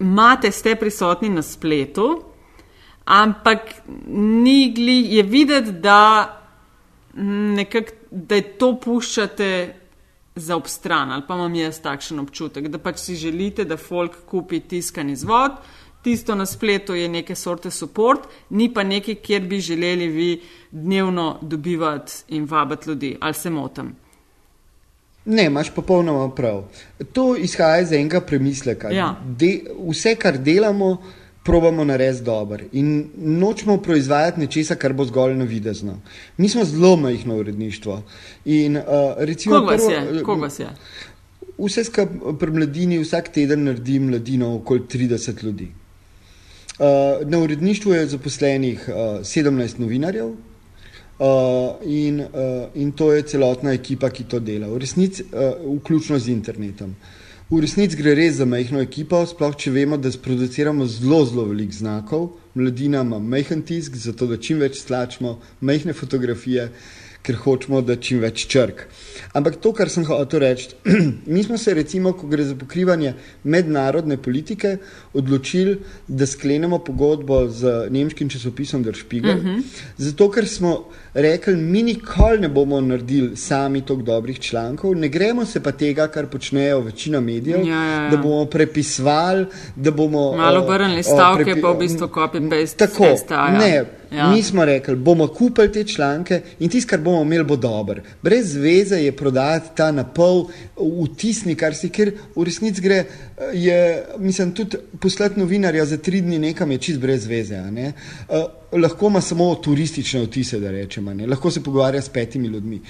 [0.00, 2.24] imate, ste prisotni na spletu,
[3.04, 3.60] ampak
[4.18, 6.40] nigli je videti, da,
[7.14, 9.80] nekak, da to puščate.
[10.34, 14.58] Za obstran, ali pa imam jaz takšen občutek, da pač si želite, da folk kupi
[14.66, 19.60] tiskan izvod, uh, tisto na spletu je neke sorte support, ni pa nekaj, kjer bi
[19.60, 20.40] želeli vi
[20.70, 23.16] dnevno dobivati in vabiti ljudi.
[23.20, 23.94] Ali se motim?
[25.24, 26.64] Ne, imaš popolnoma prav.
[27.12, 28.90] To izhaja iz enega premisleka.
[28.90, 29.14] Ja.
[29.24, 30.98] De, vse, kar delamo,
[31.44, 32.64] probamo narediti dobro.
[32.72, 36.00] In nočemo proizvajati nečesa, kar bo zgolj na videzno.
[36.36, 38.02] Mi smo zelo majhno uredništvo.
[38.44, 38.82] In, uh,
[39.18, 40.22] recimo, Kog vas je?
[40.22, 40.68] Kog vas je?
[41.58, 45.70] Vse skupaj pri mladini, vsak teden naredi mladino okoli 30 ljudi.
[46.74, 50.36] Uh, na uredništvu je zaposlenih uh, 17 novinarjev uh,
[51.86, 52.26] in, uh,
[52.74, 56.96] in to je celotna ekipa, ki to dela, v resnici, uh, vključno z internetom.
[57.50, 61.70] V resnici gre res za majhno ekipo, sploh če vemo, da sproduciramo zelo, zelo velik
[61.76, 62.32] znakov.
[62.58, 66.70] Mladina ima majhen tisk, zato da čim več slačemo, majhne fotografije,
[67.24, 68.84] ker hočemo, da čim več črk.
[69.34, 70.68] Ampak to, kar sem hotel reči,
[71.34, 74.76] mi smo se, recimo, ko gre za pokrivanje mednarodne politike,
[75.16, 79.38] odločili, da sklenemo pogodbo z nemškim časopisom Der Spiegel.
[79.38, 79.56] Uh mhm.
[79.56, 79.82] -huh.
[79.96, 80.74] Zato, ker smo
[81.14, 86.08] rekli, mi nikoli ne bomo naredili sami toliko dobrih člankov, ne gremo se pa tega,
[86.08, 88.10] kar počnejo večina medijev, ja, ja, ja.
[88.10, 90.32] da bomo prepisvali, da bomo.
[90.36, 91.60] Malo obrnili stavke, prepi...
[91.60, 92.76] pa v bistvu copy-paste.
[92.76, 93.04] Tako,
[93.58, 93.84] ne,
[94.14, 94.30] Ja.
[94.30, 98.02] Mi smo rekli, bomo kupili te članke in tisto, kar bomo imeli, bo dobro.
[98.22, 100.46] Brez veze je prodati ta napol
[100.76, 103.04] vtisni, kar si, ker v resnici gre,
[103.52, 103.78] je,
[104.18, 107.58] mislim, tudi poslati novinarja za tri dni nekam je čist brez veze.
[107.58, 108.44] Uh,
[108.78, 112.80] lahko ima samo turistične vtise, da rečemo, lahko se pogovarja s petimi ljudmi.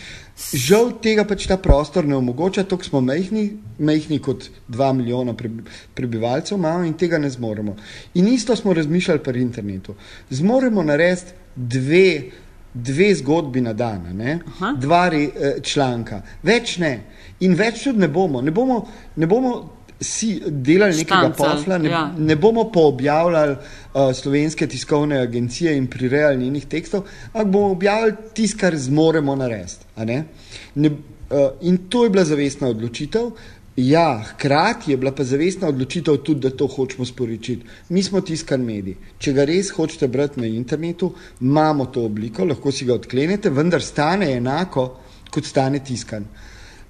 [0.52, 5.34] Žal tega pač ta prostor ne omogoča, tako smo mehni, mehni kot dva milijona
[5.94, 7.76] prebivalcev imamo in tega ne zmoremo.
[8.14, 9.94] In isto smo razmišljali pri internetu.
[10.30, 12.22] Zmoremo narediti dve,
[12.74, 14.40] dve zgodbi na dan,
[14.80, 17.00] dva re, eh, članka, več ne.
[17.40, 18.40] In več tudi ne bomo.
[18.40, 19.54] Ne bomo, ne bomo
[20.00, 22.04] si delali nekega posla, ne, ja.
[22.18, 28.14] ne bomo pa objavljali uh, slovenske tiskovne agencije in prirejali njenih tekstov, ampak bomo objavljali
[28.34, 29.84] tisto, kar zmoremo narediti.
[30.74, 33.30] Uh, in to je bila zavestna odločitev.
[33.76, 37.66] Ja, hkrati je bila pa zavestna odločitev tudi, da to hočemo sporočiti.
[37.88, 38.94] Mi smo tiskan medij.
[39.18, 43.82] Če ga res hočete brati na internetu, imamo to obliko, lahko si ga odklenete, vendar
[43.82, 44.86] stane enako,
[45.30, 46.26] kot stane tiskan.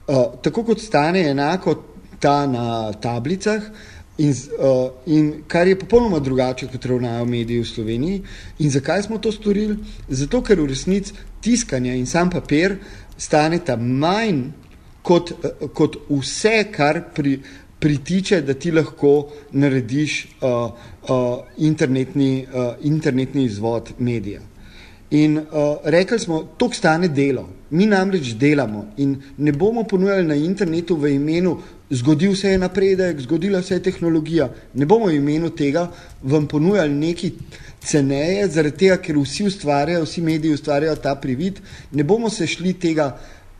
[0.09, 1.94] Uh, tako kot stane enako
[2.25, 3.69] ta na tablicah.
[4.19, 8.21] In, uh, in kar je popolnoma drugače, kot ravnajo mediji v Sloveniji.
[8.63, 9.77] In zakaj smo to storili?
[10.09, 12.79] Zato, ker v resnici tiskanje in sam papir
[13.19, 14.47] staneta manj
[15.03, 17.41] kot, uh, kot vse, kar pri,
[17.83, 20.71] pritiče, da ti lahko narediš uh,
[21.11, 24.41] uh, internetni, uh, internetni izvod medija.
[25.11, 25.45] In uh,
[25.85, 27.49] rekli smo, to stane delo.
[27.71, 31.59] Mi namreč delamo in ne bomo ponujali na internetu v imenu,
[31.91, 34.49] zgodil se je napredek, zgodila se je tehnologija.
[34.75, 35.89] Ne bomo v imenu tega
[36.23, 37.31] vam ponujali nekaj
[37.85, 41.61] ceneje, zaradi tega, ker vsi ustvarjajo, vsi mediji ustvarjajo ta privid.
[41.93, 43.13] Ne bomo se šli tega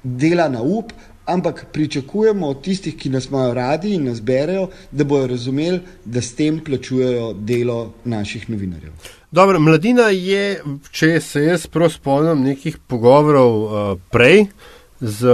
[0.03, 0.93] dela na up,
[1.27, 6.21] ampak pričakujemo od tistih, ki nas imajo radi in nas berejo, da bodo razumeli, da
[6.21, 8.93] s tem plačujejo delo naših novinarjev.
[9.31, 14.47] Dobro, mladina je, če se jaz prav spomnim, nekih pogovorov uh, prej
[15.01, 15.27] z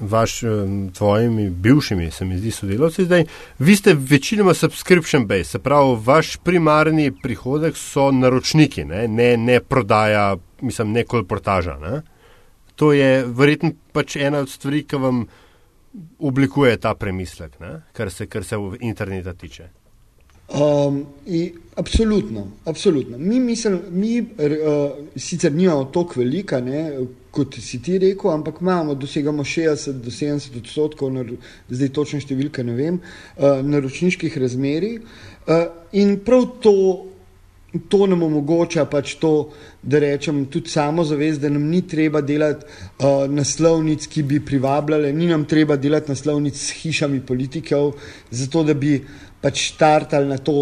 [0.00, 3.24] vašimi, tvojimi bivšimi, se mi zdi, sodelavci zdaj.
[3.58, 9.60] Vi ste večinoma subscription based, se pravi, vaš primarni prihodek so naročniki, ne, ne, ne
[9.60, 11.78] prodaja, mislim, ne kolportaža.
[11.78, 12.02] Ne?
[12.76, 15.24] To je verjetno pač ena od stvari, ki vam
[16.18, 17.80] oblikuje ta premislek, ne?
[17.92, 19.68] kar se, kar se interneta tiče.
[20.46, 21.06] Um,
[21.74, 23.18] absolutno, absolutno.
[23.18, 24.26] Mi, mislim, mi uh,
[25.16, 26.92] sicer nimamo toliko velika, ne,
[27.30, 31.32] kot si ti rekel, ampak imamo, dosegamo 60 do 70 odstotkov, nar,
[31.68, 35.00] zdaj točno številke ne vem, uh, naročniških razmerij.
[35.48, 35.66] Uh,
[35.98, 36.76] in prav to,
[37.88, 39.50] to nam omogoča pač to,
[39.82, 45.26] da rečem tudi samozavest, da nam ni treba delati uh, naslovnic, ki bi privabljale, ni
[45.26, 47.92] nam treba delati naslovnic s hišami politikov,
[48.30, 48.96] zato da bi
[49.40, 50.56] pač štartali na to,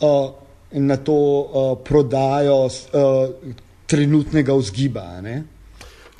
[0.00, 0.30] uh,
[0.72, 3.52] na to uh, prodajo uh,
[3.86, 5.20] trenutnega vzgiba.
[5.22, 5.42] Ne?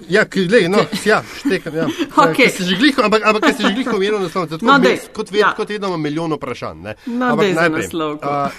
[0.09, 1.87] Ja, glej, no, ja, štekam, ja.
[2.25, 2.53] okay.
[2.77, 5.55] gliho, ampak, ampak ker si že gliho omenil naslov, tako no, mes, kot, ved, ja.
[5.57, 6.83] kot vedno imam milijon vprašanj.
[6.85, 6.95] Ne.
[7.07, 8.19] No, ampak najprej, naslov.
[8.21, 8.51] Uh,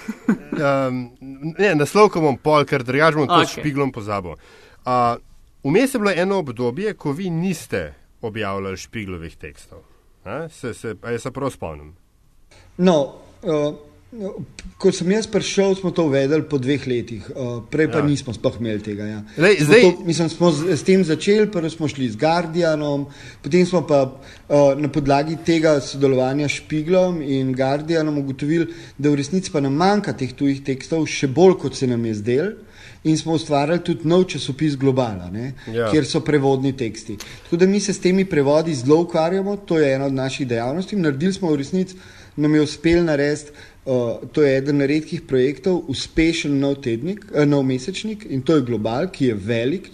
[0.57, 0.97] um,
[1.59, 3.45] ne, naslov, bom pol, ker drugač bom okay.
[3.45, 4.33] to špiglom pozabil.
[4.81, 5.21] Uh,
[5.61, 7.93] vmes je bilo eno obdobje, ko vi niste
[8.25, 9.85] objavljali špiglovih tekstov.
[10.51, 11.93] Se, se, a jaz se prav spomnim.
[12.77, 13.75] No, Uh,
[14.77, 18.05] ko sem jaz prišel, smo to uvedli po dveh letih, uh, prej pa ja.
[18.05, 19.05] nismo sploh imeli tega.
[19.05, 19.19] Ja.
[19.37, 19.81] Lej, zdaj...
[19.81, 23.07] to, mislim, smo z, s tem začeli, prvo smo šli z Guardianom,
[23.41, 29.21] potem smo pa uh, na podlagi tega sodelovanja s Špiglom in Guardianom ugotovili, da v
[29.21, 32.55] resnici pa nam manjka teh tujih tekstov, še bolj kot se nam je zdel.
[33.07, 35.87] In smo ustvarjali tudi nov časopis Globala, ja.
[35.93, 37.15] kjer so prevodni teksti.
[37.45, 40.97] Tako da mi se s temi prevodi zelo ukvarjamo, to je ena od naših dejavnosti.
[40.99, 41.95] Naredili smo v resnici
[42.37, 43.51] nam je uspel narediti,
[43.87, 48.67] uh, to je eden redkih projektov, uspešen nov, tednik, uh, nov mesečnik in to je
[48.67, 49.89] Global, ki je velik,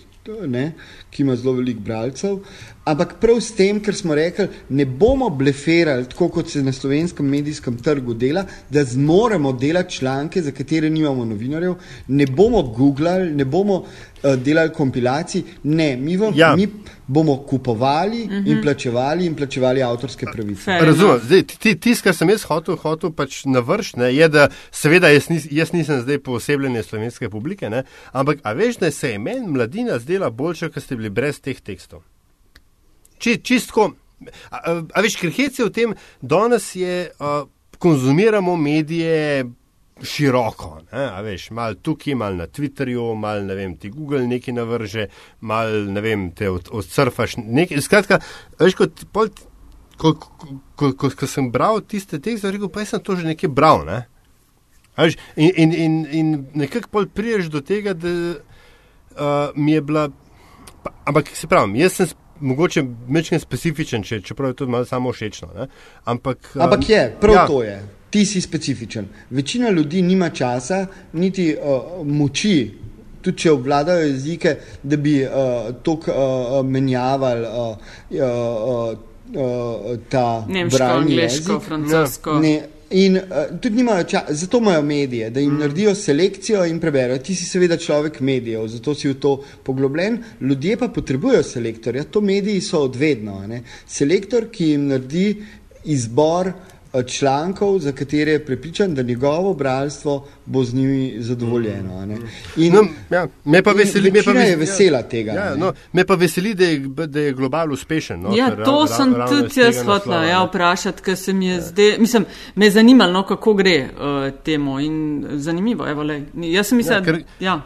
[0.48, 0.72] ne,
[1.12, 2.40] ki ima zelo veliko bralcev.
[2.84, 7.26] Ampak prav s tem, ker smo rekli, ne bomo bleferali, tako kot se na slovenskem
[7.32, 13.46] medijskem trgu dela, da zmoremo delati članke, za katere nimamo novinarjev, ne bomo googlali, ne
[13.46, 16.56] bomo uh, delali kompilacij, ne, mi, vam, ja.
[16.56, 16.68] mi
[17.08, 18.48] bomo kupovali uh -huh.
[18.48, 18.62] in mhm.
[18.62, 20.72] plačevali in plačevali avtorske pravice.
[20.82, 21.44] Razumem, zdaj
[21.80, 26.02] tisto, kar sem jaz hotel, hotel pač navršiti, je, da seveda jaz, nis, jaz nisem
[26.02, 30.70] zdaj poosebljen slovenske publike, ne, ampak a veš, da se je meni mladina zdela boljša,
[30.70, 32.04] ker ste bili brez teh tekstov.
[33.24, 33.94] Či, čistko,
[34.52, 37.44] a, a, a veš, ker hec je v tem, danes je, a,
[37.80, 39.46] konzumiramo medije
[40.04, 45.08] široko, ne, veš, mal tukaj, mal na Twitterju, mal ne vem, ti Google nekaj navrže,
[45.40, 47.82] mal ne vem, te od, odsurfaš nekaj.
[47.86, 48.20] Skratka,
[48.60, 49.30] veš, kot pol,
[50.02, 53.52] ko, ko, ko, ko, ko sem bral tiste tekste, rekel, pa sem to že nekaj
[53.54, 54.02] bral, ne.
[54.98, 56.34] Veš, in in, in, in
[56.66, 60.10] nekako pol priješ do tega, da uh, mi je bila,
[60.84, 62.14] pa, ampak se pravi, jaz sem
[62.44, 65.68] mogoče mečem specifičen, če, čeprav je to malo samo všečno.
[66.06, 67.46] Ampak, um, ampak je, prav ja.
[67.48, 67.78] to je.
[68.14, 69.08] Ti si specifičen.
[69.30, 72.58] Večina ljudi nima časa, niti uh, moči,
[73.22, 77.48] tudi če obvladajo jezike, da bi uh, to uh, menjavali.
[77.48, 77.90] Uh,
[78.20, 78.94] uh,
[79.36, 82.40] uh, ta nemško, angliško, francosko.
[82.40, 82.62] Ne,
[82.94, 85.60] in uh, tudi nimajo časa, zato imajo medije, da jim mm.
[85.60, 87.20] naredijo selekcijo in preberajo.
[87.20, 90.20] Ti si seveda človek medijev, zato si v to poglobljen.
[90.42, 93.42] Ljudje pa potrebujejo selektorja, to mediji so odvedno.
[93.48, 93.64] Ne?
[93.88, 95.28] Selektor, ki jim naredi
[95.84, 102.18] izbor uh, člankov, za katere je prepričan, da njegovo bralstvo bo z njimi zadovoljeno.
[102.58, 105.32] In, no, ja, me pa veseli, me pa veseli, je vesela tega.
[105.32, 108.22] Ja, no, me pa veseli, da je, da je global uspešen.
[108.22, 111.56] No, ja, to rav, sem rav, tudi jaz hotla ja, vprašati, ker se mi je
[111.56, 111.62] ja.
[111.62, 112.26] zdaj, mislim,
[112.56, 115.90] me je zanimalo, no, kako gre uh, temu in zanimivo.
[115.90, 117.62] Evo, le, jaz sem mislila, ja, ker, ja.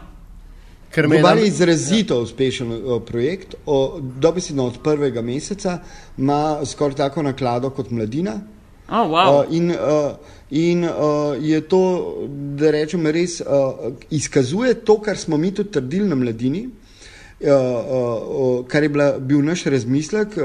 [0.96, 2.20] Global je izrazito ja.
[2.20, 3.54] uspešen uh, projekt.
[4.00, 5.78] Dobesedno od prvega meseca
[6.18, 8.40] ima skoraj tako naklado kot mladina.
[8.90, 9.40] Oh, wow.
[9.40, 10.16] uh, in uh,
[10.50, 11.80] in uh, je to,
[12.56, 16.68] da rečem, res uh, izkazuje to, kar smo mi tudi trdili na mladini.
[17.40, 20.42] Uh, uh, kar je bila, bil naš razmislek uh,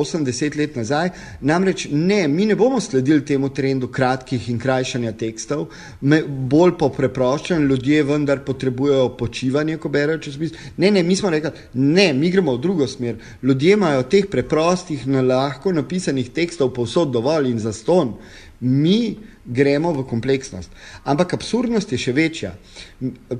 [0.00, 1.10] 80 let nazaj.
[1.40, 5.66] Namreč ne, mi ne bomo sledili temu trendu kratkih in krajšanja tekstov,
[6.00, 10.56] me, bolj po preproščanju, ljudje vendar potrebujejo počivanje, ko berejo časopis.
[10.76, 13.20] Ne, ne, mi smo rekli, ne, mi gremo v drugo smer.
[13.42, 18.16] Ljudje imajo teh preprostih, na lahko napisanih tekstov povsod dovolj in zaston.
[18.60, 20.70] Mi gremo v kompleksnost.
[21.08, 22.50] Ampak absurdnost je še večja.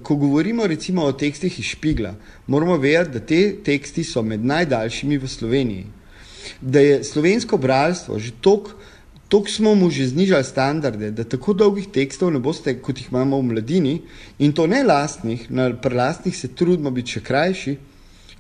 [0.03, 2.15] Ko govorimo recimo o tekstih iz Špigla,
[2.47, 5.85] moramo vedeti, da te teksti so med najdaljšimi v Sloveniji.
[6.61, 8.73] Da je slovensko bralstvo že toliko,
[9.29, 13.39] toliko smo mu že znižali standarde, da tako dolgih tekstov ne boste, kot jih imamo
[13.39, 14.01] v mladini,
[14.39, 17.77] in to ne lastnih, na prelastnih se trudimo biti še krajši,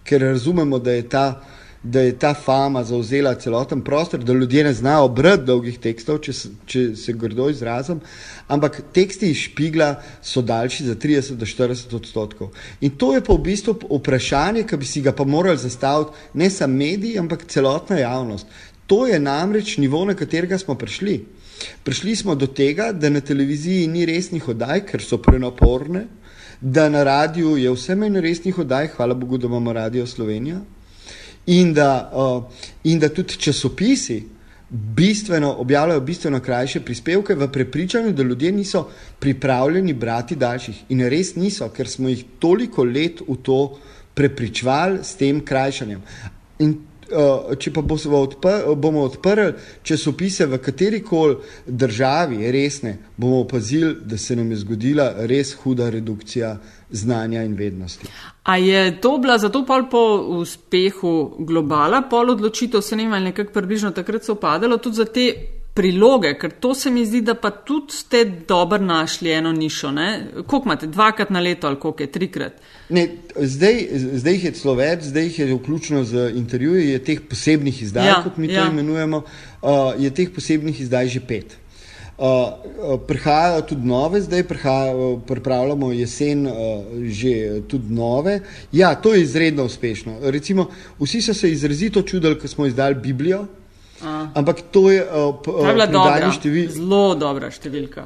[0.04, 1.26] ker razumemo, da je ta
[1.82, 6.32] da je ta fama zauzela celoten prostor, da ljudje ne znajo brati dolgih tekstov, če,
[6.66, 8.00] če se grdo izrazim,
[8.48, 12.50] ampak teksti iz špigla so daljši za 30 do 40 odstotkov.
[12.80, 16.50] In to je pa v bistvu vprašanje, ki bi si ga pa morali zastaviti ne
[16.50, 18.46] samo mediji, ampak celotna javnost.
[18.86, 21.22] To je namreč nivo, na katerega smo prišli.
[21.84, 26.04] Prišli smo do tega, da na televiziji ni resnih oddaj, ker so prenaporne,
[26.60, 30.60] da na radiju je vse manj resnih oddaj, hvala Bogu, da imamo Radio Slovenija
[31.50, 32.10] in da,
[32.84, 34.22] in da tudi časopisi
[34.70, 38.86] bistveno, objavljajo bistveno krajše prispevke v prepričanju, da ljudje niso
[39.18, 40.84] pripravljeni brati daljših.
[40.88, 43.78] In res niso, ker smo jih toliko let v to
[44.14, 46.02] prepričvali s tem krajšanjem.
[46.58, 46.76] In
[47.58, 54.36] če pa odpr bomo odprli časopise v kateri koli državi, resne, bomo opazili, da se
[54.36, 56.58] nam je zgodila res huda redukcija
[56.90, 58.06] znanja in vednosti.
[58.42, 60.02] A je to bila zato pol po
[60.40, 65.34] uspehu globala, pol odločitev se ne ima nekako približno takrat so upadalo tudi za te
[65.74, 69.92] priloge, ker to se mi zdi, da pa tudi ste dobro našli eno nišo.
[70.46, 72.52] Koliko imate, dvakrat na leto ali koliko je, trikrat?
[72.88, 77.22] Ne, zdaj, zdaj jih je celo več, zdaj jih je vključeno z intervjuji, je teh
[77.30, 78.64] posebnih izdaj, ja, kot mi ja.
[78.64, 81.59] to imenujemo, uh, je teh posebnih izdaj že pet.
[82.20, 84.42] Uh, prihajajo tudi nove, zdaj
[85.26, 86.52] pripravljamo jesen, uh,
[87.08, 88.40] že tudi nove.
[88.72, 90.18] Ja, to je izredno uspešno.
[90.22, 90.66] Recimo,
[90.98, 93.46] vsi so se izrazito čudili, ko smo izdali Biblijo.
[94.02, 94.28] A.
[94.34, 96.68] Ampak to je uh, števil...
[96.70, 98.04] zelo dobra številka.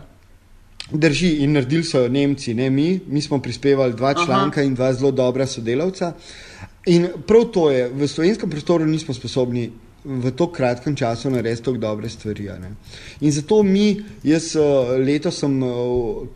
[0.93, 3.01] Drži in naredili so jo Nemci, ne mi.
[3.07, 4.67] Mi smo prispevali dva članka Aha.
[4.67, 6.13] in dva zelo dobra sodelavca.
[6.87, 9.71] In prav to je, v slovenskem prostoru nismo sposobni
[10.05, 12.49] v tako kratkem času narediti tako dobre stvari.
[13.21, 14.61] In zato mi, jaz eh,
[14.99, 15.69] letos, sem, eh,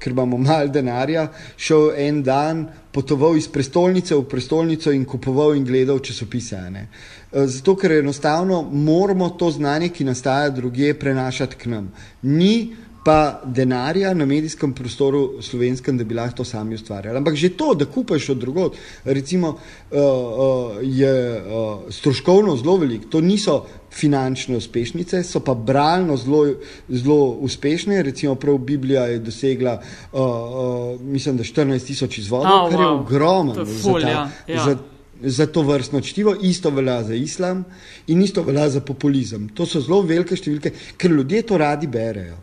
[0.01, 5.65] ker imamo malo denarja, šel en dan, potoval iz prestolnice v prestolnico in kupoval in
[5.65, 6.57] gledal časopise.
[6.57, 11.93] Eh, zato, ker enostavno moramo to znanje, ki nastaja drugje, prenašati k nam.
[12.23, 12.75] Ni
[13.09, 17.17] pa denarja na medijskem prostoru slovenskem, da bi lahko to sami ustvarjali.
[17.17, 23.07] Ampak že to, da kupaš od drugot, recimo, uh, uh, je uh, stroškovno zelo velik.
[23.09, 23.63] To niso
[23.97, 26.43] finančne uspešnice, so pa bralno zelo,
[26.89, 28.03] zelo uspešne.
[28.03, 29.79] Recimo, prav Biblija je dosegla,
[30.13, 33.01] uh, uh, mislim, da 14 tisoč izvodov, oh, kar je wow.
[33.01, 34.27] ogromno za, ja.
[34.49, 34.65] ja.
[34.65, 34.77] za,
[35.23, 36.35] za to vrstno čtivo.
[36.43, 37.65] Isto velja za islam
[38.07, 39.49] in isto velja za populizem.
[39.49, 42.37] To so zelo velike številke, ker ljudje to radi berejo.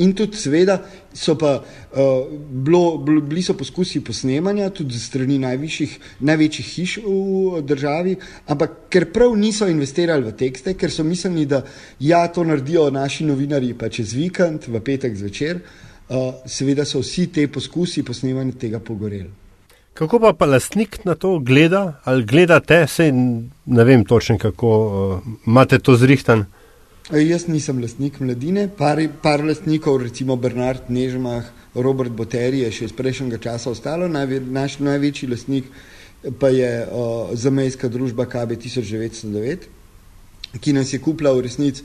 [0.00, 0.78] In tudi, seveda,
[1.12, 8.14] so pa uh, bilo, bili so poskusi posnemanja, tudi strani največjih hiš v državi,
[8.48, 11.64] ampak ker prav niso investirali v tekste, ker so mislili, da
[12.00, 17.26] ja, to naredijo naši novinari pa čez vikend, v petek zvečer, uh, seveda so vsi
[17.34, 19.28] te poskusi posnemanja tega pogoreli.
[20.00, 25.28] Kako pa, pa lastnik na to gleda, ali gledate, sej ne vem točno, kako uh,
[25.46, 26.46] imate to zrihtan?
[27.10, 31.42] Jaz nisem lastnik mladine, par, par lastnikov, recimo Bernard Nežmah,
[31.74, 35.66] Robert Boteri je še iz prejšnjega časa ostalo, Najve, naš največji lastnik
[36.38, 39.66] pa je uh, zamejska družba KB 1909,
[40.62, 41.82] ki nas je kupila v resnici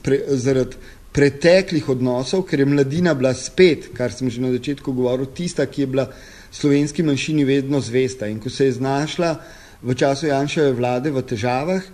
[0.00, 0.80] pre, zaradi
[1.12, 5.84] preteklih odnosov, ker je mladina bila spet, kar sem že na začetku govoril, tista, ki
[5.84, 6.06] je bila
[6.48, 8.24] slovenski manjšini vedno zvesta.
[8.30, 9.34] In ko se je znašla
[9.84, 11.84] v času Janševe vlade v težavah,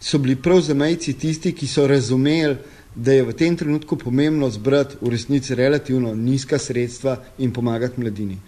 [0.00, 2.56] so bili prav zamejci tisti, ki so razumeli,
[2.94, 8.38] da je v tem trenutku pomembno zbrati v resnici relativno nizka sredstva in pomagati mladini.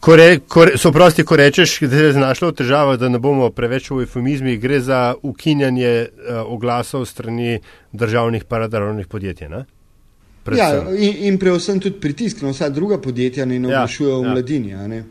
[0.00, 3.50] Kore, kore, so prosti, ko rečeš, da se je znašlo v težavah, da ne bomo
[3.50, 7.60] preveč v eufemizmih, gre za ukinjanje uh, oglasov strani
[7.92, 9.48] državnih paradržavnih podjetij.
[9.48, 9.64] Ne?
[10.56, 14.32] Ja, in, in predvsem tudi pritisk na vsa druga podjetja, ne oglašujejo ja, ja.
[14.32, 15.02] mladini.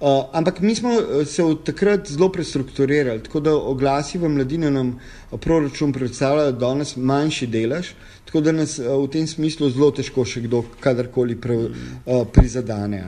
[0.00, 4.70] Uh, ampak mi smo uh, se od takrat zelo prestrukturirali, tako da oglasi v mladini
[4.70, 4.94] nam
[5.40, 7.90] proračun predstavljajo danes manjši delež,
[8.24, 13.02] tako da nas uh, v tem smislu zelo težko še kdo kadarkoli pre, uh, prizadane.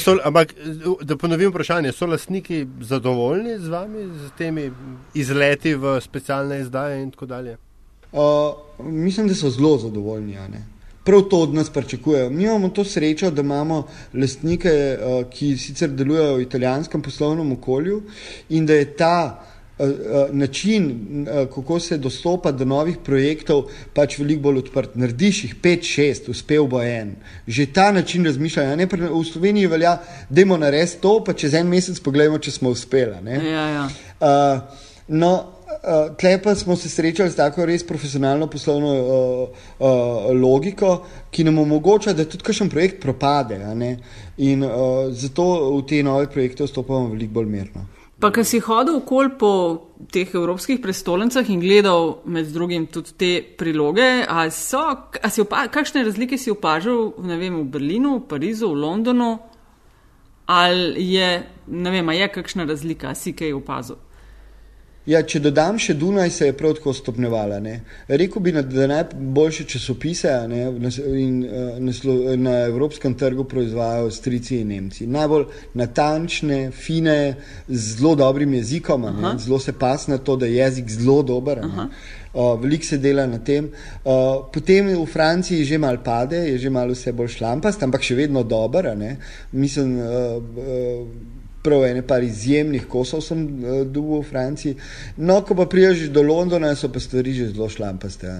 [0.00, 0.54] So, ampak,
[1.04, 4.70] da ponovim vprašanje, so lastniki zadovoljni z vami, z temi
[5.14, 7.58] izleti v specialne izdaje in tako dalje?
[8.08, 8.56] Uh,
[8.88, 10.40] mislim, da so zelo zadovoljni
[11.08, 12.30] prav to od nas pričakujejo.
[12.30, 18.02] Mi imamo to srečo, da imamo lastnike, uh, ki sicer delujejo v italijanskem poslovnem okolju
[18.48, 19.14] in da je ta
[19.78, 20.92] uh, uh, način,
[21.54, 25.00] kako se dostopa do novih projektov, pač veliko bolj odprt.
[25.00, 27.16] Narediš jih pet, šest, uspel bo en.
[27.46, 28.76] Že ta način razmišljanja.
[28.76, 29.98] Ne, v Sloveniji velja,
[30.28, 33.16] da imamo narediti to, pa čez en mesec pogledamo, če smo uspeli.
[33.48, 33.88] Ja, ja.
[34.20, 39.48] uh, no, uh, tle pa smo se srečali z tako res profesionalno poslovno uh,
[39.78, 43.60] uh, logiko, ki nam omogoča, da tudi kakšen projekt propade.
[44.38, 44.72] In uh,
[45.10, 47.86] zato v te nove projekte vstopamo veliko bolj mirno.
[48.18, 49.50] Pa, ki si hodil okoli po
[50.10, 54.80] teh evropskih prestolnicah in gledal med drugim tudi te priloge, ali so,
[55.22, 59.30] ali si opa, kakšne razlike si opažal vem, v Berlinu, v Parizu, v Londonu,
[60.50, 61.30] ali je,
[61.70, 64.02] ne vem, je kakšna razlika, si kaj opazil?
[65.08, 67.62] Ja, če dodam še Dunaj, se je prav tako stopnevala.
[68.20, 70.66] Rekl bi, da najboljše časopise ne,
[71.16, 71.94] in, eh, na,
[72.36, 75.06] na evropskem trgu proizvajajo strici in Nemci.
[75.08, 75.46] Najbolj
[75.80, 77.16] natančne, fine,
[77.68, 79.08] z zelo dobrim jezikom,
[79.40, 81.64] zelo se pas na to, da je jezik zelo dober.
[81.64, 83.70] Uh, Veliko se dela na tem.
[84.04, 88.14] Uh, potem v Franciji že malo pade, je že malo vse bolj šlampast, ampak še
[88.14, 88.92] vedno dober.
[89.56, 91.37] Mislim, uh, uh,
[91.68, 94.80] prav ene par izjemnih kosov sem uh, dobil v Franciji.
[95.20, 98.32] No, ko pa priješ do Londona, so pa stvari že zelo šlampaste.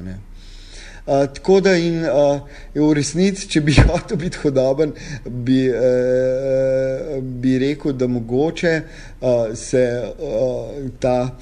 [1.08, 2.40] Uh, tako da in uh,
[2.74, 4.92] v resnici, če bi hotel biti hodoben,
[5.24, 11.38] bi, uh, bi rekel, da mogoče uh, se uh, ta,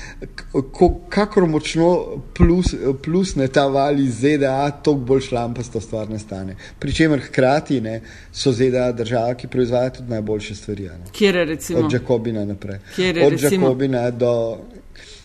[1.18, 1.90] kakor močno
[2.34, 2.72] plus,
[3.04, 6.56] plus ne ta vali ZDA, toliko bolj šlampasto stvar ne stane.
[6.80, 8.00] Pričemer hkrati ne,
[8.32, 10.88] so ZDA država, ki proizvaja tudi najboljše stvari.
[11.12, 11.84] Kjer je recimo?
[11.84, 12.80] Od Jakobina naprej.
[12.96, 13.66] Kjer je Od recimo?
[13.66, 14.34] Jakobina do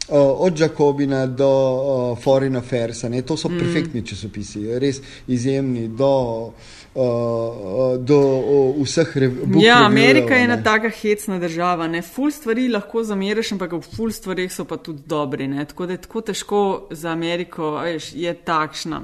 [0.10, 3.22] od Jacobina do uh, Foreign Affairs, ne?
[3.22, 3.60] to so mm.
[3.60, 5.88] perfektni časopisi, res izjemni.
[5.88, 6.54] Do,
[6.93, 9.64] Uh, do uh, vseh revij.
[9.66, 11.88] Ja, Amerika je ena taka hecna država.
[11.88, 12.04] Ne?
[12.06, 15.47] Ful stvari lahko zameriš, ampak v ful stvarih so pa tudi dobri.
[15.49, 15.66] Ne?
[15.66, 19.01] Tako da je tako težko za Ameriko, veš, je takšna.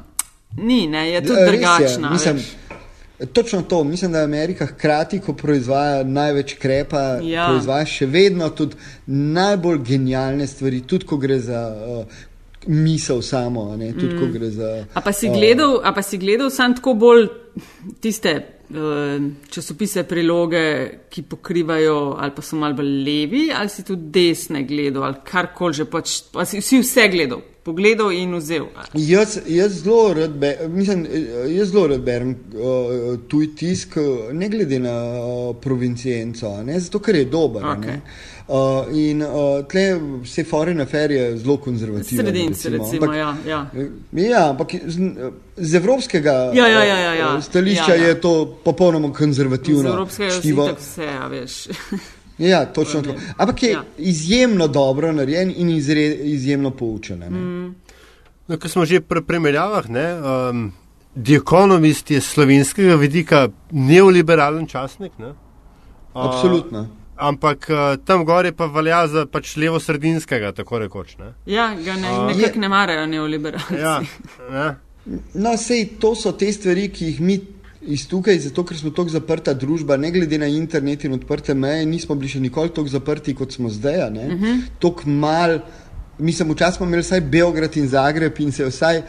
[0.62, 1.08] Ni, ne?
[1.10, 2.14] je tudi drugačna.
[2.14, 2.44] Mislim,
[3.34, 7.50] Točno to, mislim, da Amerika hkrati, ko proizvaja največ krepa, ja.
[7.50, 12.22] proizvaja še vedno tudi najbolj genialne stvari, tudi ko gre za uh,
[12.68, 13.66] misel samo.
[14.00, 14.46] Tudi, mm.
[14.56, 17.28] za, a pa si uh, gledal, a pa si gledal sam tako bolj
[18.00, 20.64] tiste uh, časopise, priloge,
[21.12, 25.92] ki pokrivajo, ali pa so bolj levi, ali si tudi desne gledal, ali karkoli že
[25.92, 28.68] pač, pa si, si vse gledal pogledal in vzel.
[28.94, 31.06] Jaz, jaz zelo rad, be, mislim,
[31.54, 34.00] jaz zelo rad berem uh, tuj tisk,
[34.34, 37.64] ne glede na uh, provincijenco, zato ker je dober.
[37.76, 38.02] Okay.
[38.50, 39.84] Uh, in uh, tle
[40.24, 42.24] vse foreign affair je zelo konzervativno.
[42.24, 43.66] Sredinci, recimo, recimo ampak, ja.
[44.12, 45.12] Ja, ja ampak z,
[45.58, 47.42] z evropskega ja, ja, ja, ja, ja.
[47.42, 48.08] stališča ja, ja.
[48.08, 49.84] je to popolnoma konzervativno.
[49.84, 51.68] Z evropskega stališča vse, a veš.
[52.40, 53.16] Ja, točno to.
[53.38, 53.84] Ampak je ja.
[53.98, 57.20] izjemno dobro narejen in izred, izjemno poučen.
[57.20, 57.76] Mm.
[58.48, 60.72] No, Ko smo že pri primerjavah, ne, um,
[61.24, 65.12] The Economist je slovenskega vidika neoliberalen časnik.
[65.18, 65.34] Ne?
[66.14, 66.80] Absolutno.
[66.80, 66.88] Uh,
[67.18, 71.18] ampak uh, tam gore pa velja za pač levo-sredinskega, tako rekoč.
[71.18, 71.34] Ne?
[71.46, 73.76] Ja, ga ne, uh, nekako ne marajo neoliberalci.
[73.76, 74.00] Ja,
[74.52, 74.76] ne?
[75.34, 77.40] No, sej to so te stvari, ki jih mi
[77.90, 81.86] iz tukaj, zato ker smo tako zaprta družba, ne glede na internet in odprte meje,
[81.90, 84.04] nismo bili še nikoli tako zaprti, kot smo zdaj.
[84.06, 84.44] Uh mhm.
[84.44, 84.62] -huh.
[84.80, 85.60] Tako mal,
[86.20, 89.02] mi smo včasih imeli vsaj Beograd in Zagreb in se vsaj.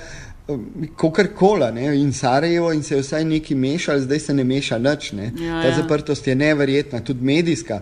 [0.97, 5.13] Kokarkola in Sarajevo, in se je vsaj nekaj mešalo, zdaj se ne meša nič.
[5.13, 5.33] Ne.
[5.39, 5.77] Ja, Ta ja.
[5.77, 7.81] zaprtost je neverjetna, tudi medijska.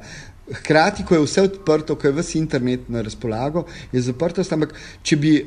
[0.52, 4.52] Hkrati, ko je vse odprto, ko je vse internet na razpolago, je zaprtost.
[4.52, 5.46] Ampak, če bi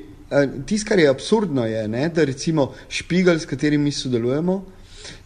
[0.65, 4.63] tisto, kar je absurdno, je, ne, da recimo špigel, s katerim mi sodelujemo,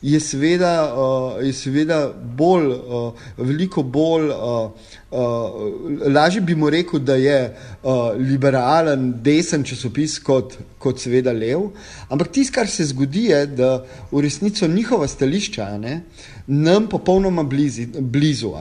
[0.02, 4.72] je seveda, uh, je seveda bolj, uh, veliko bolj, uh,
[5.12, 11.70] uh, lažje bi mu rekel, da je uh, liberalen, desen časopis kot, kot seveda lev.
[12.10, 13.72] Ampak tisto, kar se zgodi, je, da
[14.12, 16.02] v resnici njihova stališča ne,
[16.48, 18.54] nam popolnoma blizi, blizu.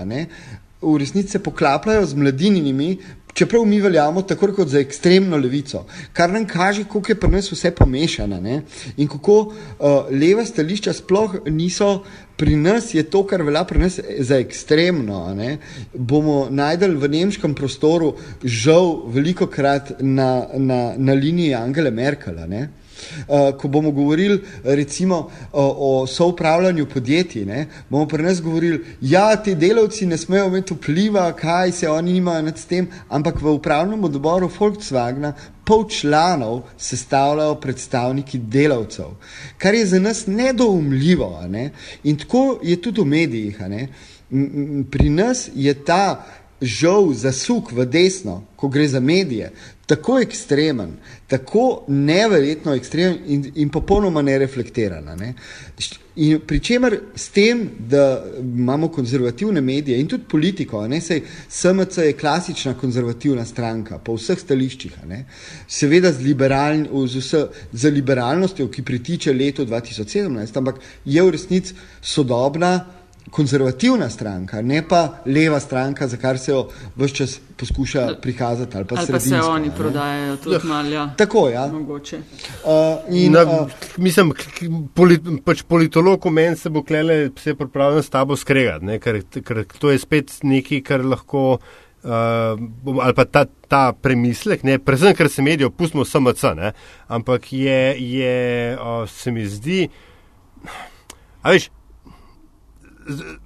[0.83, 2.97] V resnici se poklapljajo z mladinimi,
[3.35, 7.53] čeprav mi veljamo tako kot za ekstremno levico, kar nam kaže, kako je pri nas
[7.53, 8.63] vse pomešano ne?
[8.97, 9.55] in kako uh,
[10.11, 12.05] leva stališča sploh niso.
[12.37, 15.35] Pri nas je to, kar velja pri nas za ekstremno.
[15.39, 15.59] Ne?
[15.95, 22.49] Bomo najdel v nemškem prostoru, žal, veliko krat na, na, na liniji Angela Merkela.
[22.51, 22.84] Uh,
[23.61, 29.37] ko bomo govorili recimo, uh, o soupravljanju podjetij, ne, bomo pri nas govorili, da ja,
[29.37, 34.05] ti delavci ne smejo imeti vpliva, kaj se oni imajo nad tem, ampak v upravnem
[34.05, 35.33] odboru Volkswagna
[35.65, 39.15] pol članov sestavljajo predstavniki delavcev,
[39.59, 41.47] kar je za nas nedoumljivo.
[41.49, 41.71] Ne,
[42.05, 43.59] in tako je tudi v medijih.
[44.91, 46.25] Pri nas je ta
[46.61, 49.53] žal zasuk v desno, ko gre za medije,
[49.87, 55.05] tako ekstremen, tako neverjetno ekstremen in, in popolnoma nereflektiran.
[55.19, 55.35] Ne?
[56.47, 62.75] Pričemer s tem, da imamo konzervativne medije in tudi politiko, ne sej SMC je klasična
[62.81, 65.25] konzervativna stranka po vseh stališčih, ne?
[65.69, 71.75] seveda z, liberaln, z, vse, z liberalnostjo, ki pritiče leto 2017, ampak je v resnici
[72.01, 73.04] sodobna
[73.35, 78.77] konzervativna stranka, ne pa leva stranka, za kar se jo vse čas poskuša prikazati.
[78.77, 79.75] Ali pa, ali pa se oni ne?
[79.77, 80.61] prodajajo tudi ja.
[80.65, 80.89] malo.
[80.89, 81.09] Ja.
[81.17, 81.55] Tako je.
[81.55, 81.65] Ja.
[81.67, 81.73] Uh,
[83.53, 84.33] uh, mislim,
[84.95, 89.65] polit, pač politolog v meni se bo klele, se pripravlja s tabo skregati, ker, ker
[89.79, 91.59] to je spet nekaj, kar lahko.
[92.05, 92.61] Uh,
[93.01, 96.75] ali pa ta, ta premislek, ne, predvsem, ker se medijo, pustimo samo C, ne,
[97.09, 98.35] ampak je, je
[98.77, 99.87] uh, se mi zdi,
[101.41, 101.71] a veš,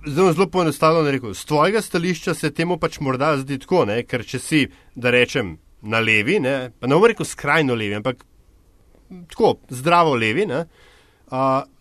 [0.06, 1.34] zelo, zelo poenostavljeno rekel.
[1.34, 4.02] Z tvojega stališča se temu pač morda zdi tako, ne?
[4.06, 8.24] ker če si, da rečem, na levi, ne, pa ne bom rekel skrajno levi, ampak
[9.30, 10.64] tako zdravo levi, uh,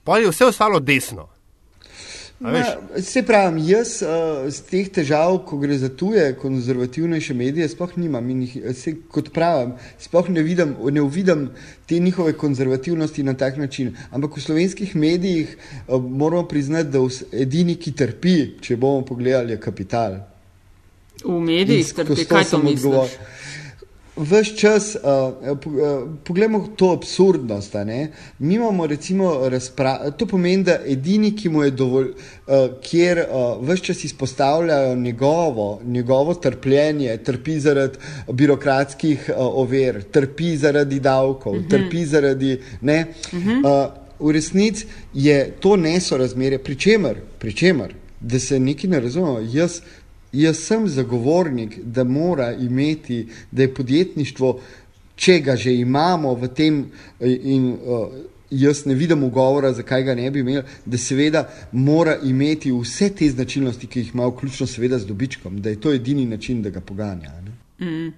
[0.04, 1.30] pa je vse ostalo desno.
[3.02, 8.30] Se pravi, jaz uh, z teh težav, ko gre za tuje konzervativnejše medije, sploh nimam
[8.30, 11.48] in jih, se, kot pravim, sploh ne vidim, ne vidim
[11.90, 13.96] te njihove konzervativnosti na tak način.
[14.12, 15.58] Ampak v slovenskih medijih
[15.88, 20.22] uh, moramo priznati, da edini, ki trpi, če bomo pogledali, je kapital.
[21.26, 23.18] V medijih trpi, kaj to misliš?
[24.18, 25.02] Ves čas, uh,
[25.52, 27.76] uh, poglejmo to absurdnost.
[28.40, 30.12] Mi imamo, recimo, razpravo.
[30.12, 35.82] To pomeni, da edini, ki mu je dovolj, uh, kjer uh, ves čas izpostavljajo njegovo,
[35.86, 37.98] njegovo trpljenje, trpi zaradi
[38.32, 41.68] birokratskih uh, ovir, trpi zaradi davkov, uh mhm.
[41.68, 41.70] -huh.
[41.70, 42.60] trpi zaradi.
[42.82, 43.88] Ne, uh -huh.
[43.88, 49.40] uh, v resnici je to nesorazmerje, pri čemer, pri čemer, da se nekaj ne razumemo.
[49.40, 49.82] Jaz
[50.32, 54.60] Jaz sem zagovornik, da mora imeti, da je podjetništvo,
[55.16, 56.82] če ga že imamo v tem,
[57.22, 58.08] in uh,
[58.50, 63.30] jaz ne vidim ugovora, zakaj ga ne bi imeli, da seveda mora imeti vse te
[63.30, 66.82] značilnosti, ki jih ima, vključno seveda z dobičkom, da je to edini način, da ga
[66.82, 67.32] poganja.
[67.80, 68.08] Mm.
[68.08, 68.14] Uh,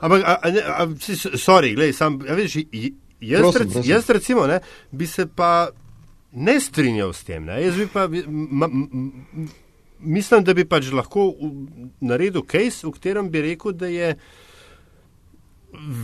[0.00, 0.22] Ampak,
[1.36, 2.56] sorry, gledaj, sam, ja, vidiš,
[3.20, 3.90] jaz, prosim, rec, prosim.
[3.90, 5.68] jaz recimo ne, bi se pa
[6.32, 7.44] ne strinjal s tem.
[7.44, 8.08] Ne, jaz bi pa.
[8.28, 8.86] Ma, ma,
[10.00, 11.32] mislim, da bi pač lahko
[12.00, 14.14] naredil case, v katerem bi rekel, da je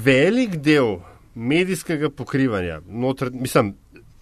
[0.04, 0.98] velik del
[1.34, 3.74] medijskega pokrivanja, notr, mislim,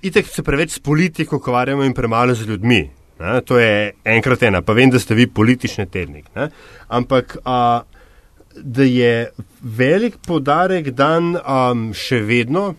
[0.02, 2.82] itek se preveč s politiko ukvarjamo in premalo z ljudmi.
[3.20, 3.40] Ne?
[3.40, 6.26] To je enkrat ena, pa vem, da ste vi politični tednik.
[6.34, 6.48] Ne?
[6.88, 7.82] Ampak a,
[8.56, 9.30] da je
[9.62, 12.72] velik podarek dan um, še vedno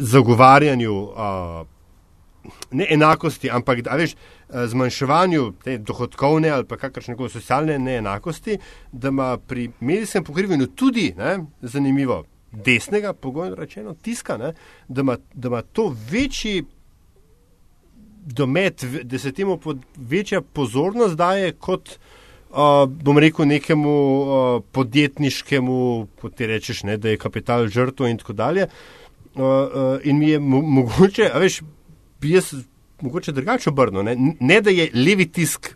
[0.00, 1.28] zagovarjanju a,
[2.70, 4.16] ne enakosti, ampak da veš.
[4.46, 8.58] Eh, zmanjševanju te dohodkovne ali pa kakršne koli socialne neenakosti,
[8.92, 14.52] da ima pri medijskem pokrivanju tudi, ne, zanimivo, desnega, pogojno rečeno, tiska, ne,
[14.88, 16.64] da, ima, da ima to večji
[18.26, 21.98] domet, da se temu pod, večja pozornost daje kot,
[22.50, 28.18] uh, bom rekel, nekemu uh, podjetniškemu, kot ti rečeš, ne, da je kapital žrtvo in
[28.18, 28.70] tako dalje.
[29.34, 31.60] Uh, uh, in mi je mo mogoče, veš,
[32.20, 32.54] bi jaz
[33.00, 34.04] mogoče drugače obrnil.
[34.04, 34.16] Ne?
[34.40, 35.74] ne, da je levi tisk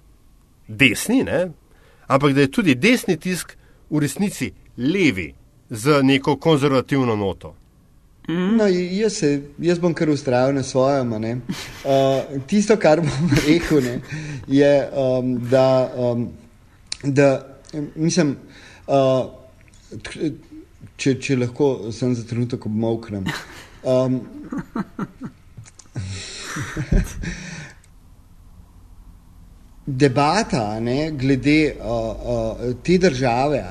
[0.69, 1.49] desni, ne?
[2.07, 3.57] ampak da je tudi desni tisk
[3.91, 5.35] v resnici levi
[5.71, 7.55] z neko konzervativno noto.
[8.29, 8.57] Mm.
[8.57, 11.13] No, jaz, se, jaz bom kar ustrajal na svojem.
[11.81, 14.01] Uh, tisto, kar bom rekel, ne,
[14.47, 16.29] je, um, da, um,
[17.03, 17.47] da
[17.97, 18.35] mislim,
[18.87, 19.31] uh,
[20.97, 23.25] če, če lahko sem za trenutek obmoknem.
[23.81, 24.21] Um,
[29.91, 33.65] debata ne, glede uh, uh, te države,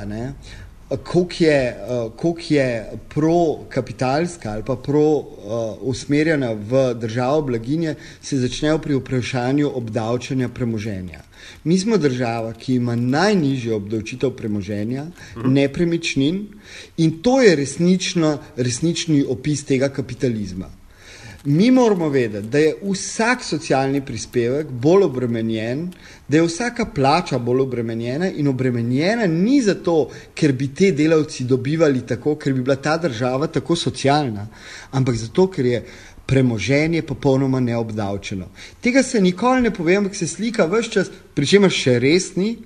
[1.03, 1.77] koliko je,
[2.23, 10.49] uh, je pro-kapitalska ali pa pro-usmerjena uh, v državo blaginje, se začne pri vprašanju obdavčanja
[10.49, 11.21] premoženja.
[11.63, 15.05] Mi smo država, ki ima najnižjo obdavčitev premoženja,
[15.37, 15.53] mhm.
[15.53, 16.47] nepremičnin
[16.97, 20.78] in to je resnično, resnični opis tega kapitalizma.
[21.43, 25.85] Mi moramo vedeti, da je vsak socialni prispevek bolj obremenjen,
[26.27, 32.03] da je vsaka plača bolj obremenjena in obremenjena ni zato, ker bi te delavci dobivali
[32.07, 34.47] tako, ker bi bila ta država tako socialna,
[34.91, 35.83] ampak zato, ker je
[36.25, 38.49] premoženje popolnoma neobdavčeno.
[38.81, 42.57] Tega se nikoli ne povem, ampak se slika vse čas, pri čemer še res ni,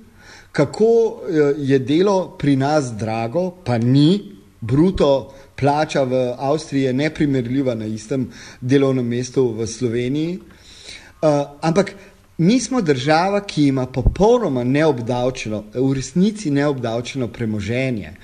[0.52, 0.90] kako
[1.30, 4.34] eh, je delo pri nas drago, pa ni,
[4.66, 10.38] bruto plača v Avstriji je neprimerljiva na istem delovnem mestu v Sloveniji.
[10.38, 11.94] Uh, ampak
[12.38, 18.16] mi smo država, ki ima popolnoma neobdavčeno, v resnici neobdavčeno premoženje.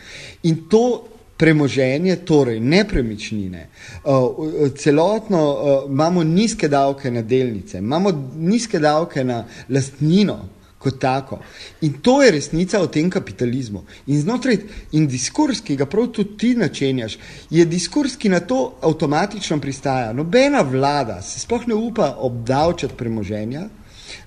[0.42, 1.04] In to
[1.36, 3.68] premoženje, torej nepremičnine,
[4.04, 10.40] uh, celotno uh, imamo nizke davke na delnice, imamo nizke davke na lastnino
[10.80, 11.38] kot tako.
[11.80, 13.84] In to je resnica o tem kapitalizmu.
[14.06, 14.56] In znotraj
[14.96, 17.18] in diskurs, ki ga prav tudi ti načenjaš,
[17.50, 20.14] je diskurs, ki na to avtomatično pristaja.
[20.16, 23.66] Nobena vlada se sploh ne upa obdavčati premoženja,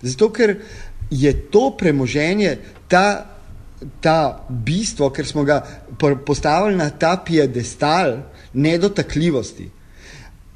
[0.02, 0.60] zato ker
[1.10, 3.30] je to premoženje ta.
[4.00, 5.58] Ta bistvo, ker smo ga
[6.26, 8.14] postavili na ta piedestal
[8.54, 9.66] nedotakljivosti.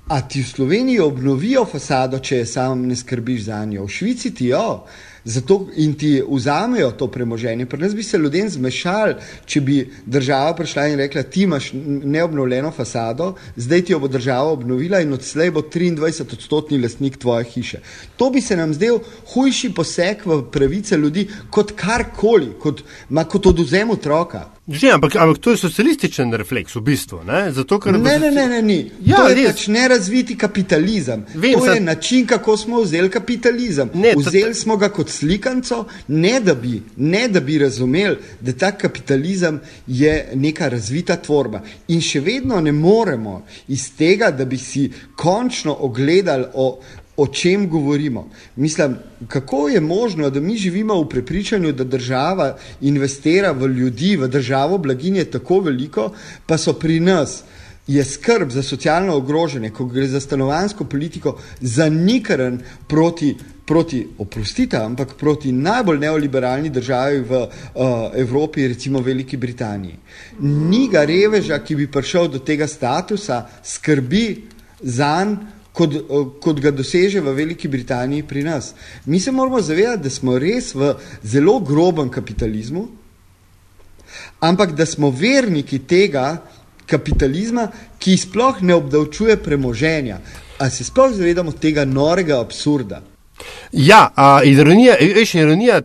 [0.08, 4.48] A ti v Sloveniji obnovijo fasado, če sam ne skrbiš za njo, v Švici ti
[4.54, 4.86] jo,
[5.28, 7.66] Zato in ti vzamejo to premoženje.
[7.66, 9.16] Pri nas bi se ljudem zmešali,
[9.46, 11.72] če bi država prišla in rekla: Ti imaš
[12.04, 17.44] neobnovljeno fasado, zdaj ti jo bo država obnovila in odslej bo 23 odstotni lastnik tvoje
[17.44, 17.82] hiše.
[18.16, 19.00] To bi se nam zdel
[19.34, 22.84] hujši poseg v pravice ljudi kot karkoli, kot,
[23.28, 24.48] kot oduzem otroka.
[24.68, 27.22] Že, ampak, ampak to je socialističen refleks v bistvu.
[27.24, 28.80] Ne, Zato, ne, ne, ne, ne, ne.
[29.00, 31.24] Ja, to je pač nerazviti kapitalizem.
[31.36, 33.90] Vem, to je način, kako smo vzeli kapitalizem.
[33.96, 38.72] Ne, vzeli smo ga kot slikanco, ne da, bi, ne da bi razumeli, da ta
[38.78, 41.64] kapitalizem je neka razvita tvorba.
[41.88, 46.72] In še vedno ne moremo iz tega, da bi si končno ogledali o
[47.18, 48.30] o čem govorimo.
[48.56, 48.96] Mislim,
[49.28, 54.78] kako je možno, da mi živimo v prepričanju, da država investira v ljudi, v državo
[54.78, 56.12] blaginje tako veliko,
[56.46, 57.44] pa so pri nas.
[57.88, 63.36] Je skrb za socialno ogrožene, ko gre za stanovansko politiko, zanikaren proti,
[63.68, 67.50] proti oprostite, ampak proti najbolj neoliberalni državi v uh,
[68.16, 69.98] Evropi, recimo Veliki Britaniji.
[70.40, 74.26] Ni ga reveža, ki bi prišel do tega statusa, skrbi
[74.82, 75.94] za njega kot,
[76.42, 78.74] kot ga doseže v Veliki Britaniji pri nas.
[79.06, 80.94] Mi se moramo zavedati, da smo res v
[81.24, 82.88] zelo grobem kapitalizmu,
[84.40, 86.42] ampak da smo verniki tega
[86.88, 87.68] kapitalizma,
[88.00, 90.20] ki sploh ne obdavčuje premoženja.
[90.58, 93.04] Ali se sploh zavedamo tega norega absurda?
[93.72, 95.82] Ja, a, ironija, veš, ironija.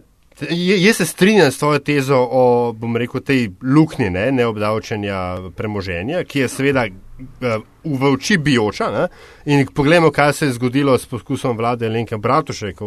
[0.50, 6.40] Jaz se strinjam s tvojo tezo o, bom rekel, tej luknji ne, neobdavčenja premoženja, ki
[6.40, 8.88] je seveda uh, v oči bijoča.
[8.90, 9.06] Ne?
[9.44, 12.80] In poglejmo, kaj se je zgodilo s poskusom vlade Lenke Bratušek.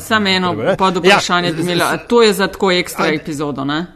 [0.00, 3.64] Samo eno pod vprašanje, ja, to je za tako ekstra a, epizodo.
[3.64, 3.88] Ne,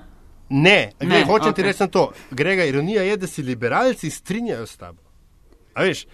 [0.50, 1.56] ne, ne hočem okay.
[1.56, 2.10] ti reči to.
[2.30, 5.02] Grega, ironija je, da se liberalci strinjajo s tabo.
[5.74, 6.06] A veš,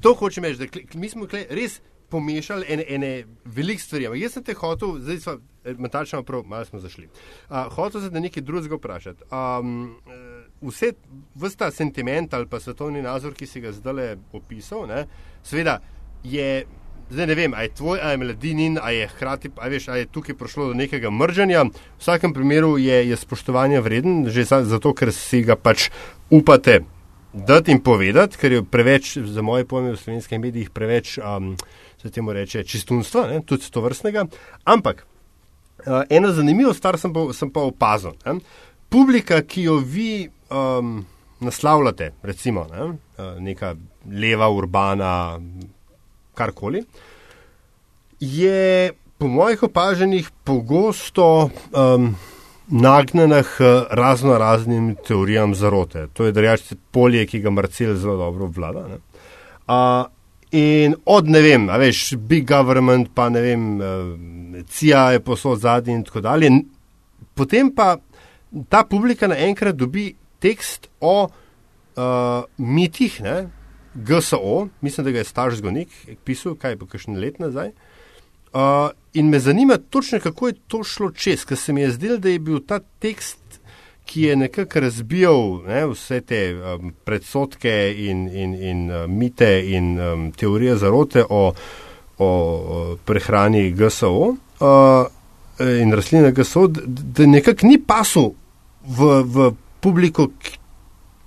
[0.00, 1.80] to hočem reči, da mi smo res
[2.14, 3.10] pomešali ene, ene
[3.44, 4.06] velike stvari.
[4.20, 5.32] Jaz sem te hotel, zdaj smo
[5.64, 7.08] eh, mentalno prav, malo smo zašli.
[7.48, 9.26] Uh, hotel sem te nekaj drugega vprašati.
[9.34, 9.96] Um,
[10.62, 10.92] vse,
[11.58, 15.04] ta sentiment ali pa svetovni nazor, ki si ga zdaj opisal, ne,
[15.42, 15.80] seveda
[16.22, 16.64] je.
[17.04, 19.98] Zdaj ne vem, ali je tvoj, ali je mladinin, ali je hkrati, ali veš, ali
[20.00, 21.66] je tukaj prišlo do nekega mržanja.
[21.68, 25.90] V vsakem primeru je, je spoštovanje vreden, že zato, ker si ga pač
[26.32, 26.80] upate
[27.34, 31.56] dati in povedati, ker je preveč, za moje pojme v slovenskih medijih, preveč, um,
[32.02, 34.26] se temu reče, čistunstva, ne, tudi to vrstnega.
[34.64, 35.02] Ampak
[35.86, 38.14] uh, ena zanimiva stvar sem pa, sem pa opazil.
[38.26, 38.38] Ne.
[38.88, 41.00] Publika, ki jo vi um,
[41.42, 42.84] naslavljate, recimo ne?
[43.18, 43.74] Uh, neka
[44.10, 45.40] leva, urbana,
[46.34, 46.84] karkoli,
[48.20, 52.14] je po mojih opaženjih pogosto um,
[52.68, 56.06] nagnjena k razno raznim teorijam zarote.
[56.12, 58.86] To je drugače polje, ki ga Marcel zelo dobro vlada.
[58.88, 60.06] Uh,
[60.50, 63.86] in od ne vem, veš, big government, pa ne vem, uh,
[64.68, 66.50] CIA je posod zadnji in tako dalje.
[67.34, 67.96] Potem pa
[68.68, 73.48] ta publika naenkrat dobi tekst o uh, mitih, ne,
[73.94, 75.88] GSO, mislim, da ga je starš zgonik
[76.24, 77.68] pisal, kaj je po kakšne let nazaj.
[77.68, 77.93] Uh,
[79.14, 82.28] in me zanima točno, kako je to šlo čez, ker se mi je zdelo, da
[82.28, 83.38] je bil ta tekst,
[84.04, 90.00] ki je nekako razbijal ne, vse te um, predsotke in, in, in uh, mite in
[90.00, 91.52] um, teorije zarote o,
[92.18, 95.06] o, o prehrani GSO uh,
[95.82, 98.34] in rastline GSO, da, da nekako ni pasu
[98.86, 99.50] v, v
[99.80, 100.28] publiko,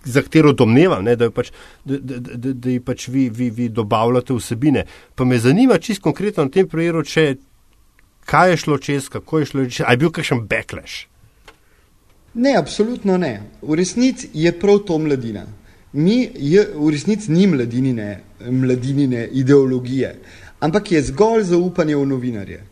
[0.07, 1.51] za katero domnevam, ne, da, pač,
[1.85, 4.85] da, da, da, da ji pač vi, vi, vi dobavljate vsebine.
[5.15, 7.35] Pa me zanima čisto konkretno na tem primeru, če
[8.27, 11.05] kaj je šlo čez, kako je šlo čez, ali je bil kakšen backlash.
[12.37, 13.41] Ne, absolutno ne.
[13.61, 15.45] V resnici je prav to mladina.
[15.93, 20.11] Mi je, v resnici ni mladinine, mladinine ideologije,
[20.59, 22.63] ampak je zgolj zaupanje v novinarje.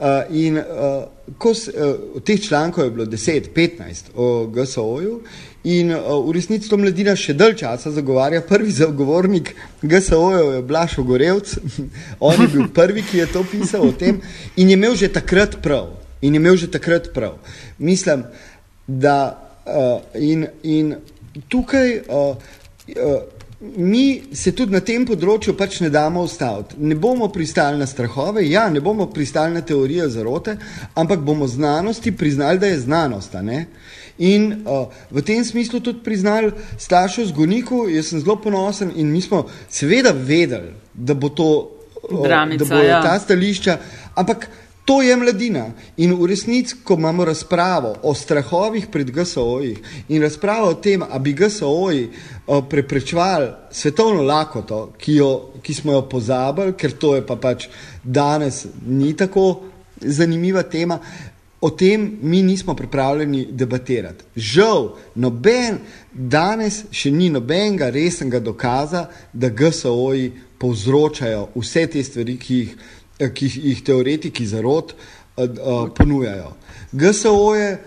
[0.00, 5.18] Uh, in uh, ko s, uh, teh člankov je bilo 10, 15 o GSO-ju,
[5.64, 8.42] in uh, v resnici to mladina še dalj časa zagovarja.
[8.46, 11.56] Prvi zagovornik GSO-ju je Blašo Gorevc,
[12.28, 14.22] on je bil prvi, ki je to pisal o tem
[14.56, 15.92] in je imel že takrat prav.
[16.20, 17.36] In je imel že takrat prav.
[17.78, 18.24] Mislim,
[18.86, 19.36] da
[19.66, 20.96] uh, in, in
[21.48, 22.00] tukaj.
[22.08, 22.36] Uh,
[22.96, 23.20] uh,
[23.60, 26.78] mi se tudi na tem področju pač ne damo ustaviti.
[26.80, 30.56] Ne bomo pristali na strahove, ja, ne bomo pristali na teorije zarote,
[30.96, 33.36] ampak bomo znanosti priznali, da je znanost.
[34.20, 39.20] In uh, v tem smislu tudi priznali staršev zgoniku, jaz sem zelo ponosen in mi
[39.24, 41.50] smo seveda vedeli, da bo to,
[42.02, 43.02] uh, Dramica, da bo ja.
[43.02, 43.78] ta stališča,
[44.20, 44.50] ampak
[44.90, 45.68] To je mladina.
[45.96, 49.76] In v resnici, ko imamo razpravo o strahovih pred GSO-ji
[50.08, 55.30] in razpravo o tem, da bi GSO-ji eh, preprečevali svetovno lakoto, ki, jo,
[55.62, 57.68] ki smo jo pozabili, ker to je pa pač
[58.02, 59.62] danes ni tako
[60.00, 60.98] zanimiva tema.
[61.60, 64.24] O tem mi nismo pripravljeni debatirati.
[64.36, 65.82] Žal, noben,
[66.12, 70.30] danes še ni nobenega resnega dokaza, da GSO-ji
[70.60, 72.72] povzročajo vse te stvari, ki jih
[73.20, 76.54] Eh, ki jih teoretiki zarod uh, uh, ponujajo.
[76.92, 77.78] GSO je,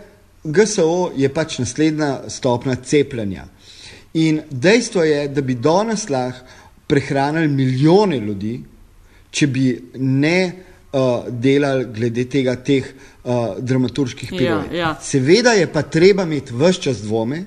[0.44, 3.48] GSO je pač naslednja stopna cepljenja.
[4.14, 6.46] In dejstvo je, da bi danes lahko
[6.88, 8.60] prehranili milijone ljudi,
[9.34, 9.66] če bi
[9.98, 10.38] ne
[10.94, 12.86] uh, delali glede tega teh
[13.24, 14.72] uh, dramaturških pilot.
[14.72, 14.94] Ja, ja.
[15.02, 17.46] Seveda je pa treba imeti vse čas dvome,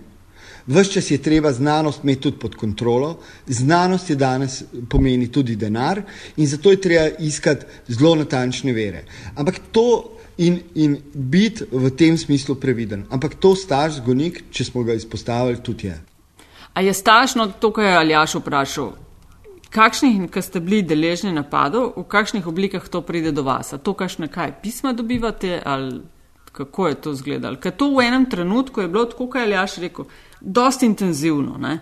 [0.66, 6.01] Ves čas je treba znanost imeti tudi pod kontrolo, znanost je danes pomeni tudi denar
[6.36, 9.05] in zato je treba iskati zelo natančne vere.
[9.36, 13.05] Ampak to in, in biti v tem smislu previden.
[13.11, 16.01] Ampak to staž zgonik, če smo ga izpostavili, tudi je.
[16.74, 18.92] A je stažno to, kar je Aljaš vprašal?
[19.71, 23.73] Kakšnih, ki ste bili deležni napadov, v kakšnih oblikah to pride do vas?
[23.75, 26.01] A to, kakšne kaj pisma dobivate ali
[26.53, 27.61] kako je to izgledalo?
[27.61, 30.07] Ker to v enem trenutku je bilo tako, kot je Aljaš rekel,
[30.41, 31.59] dosti intenzivno.
[31.59, 31.79] Ne?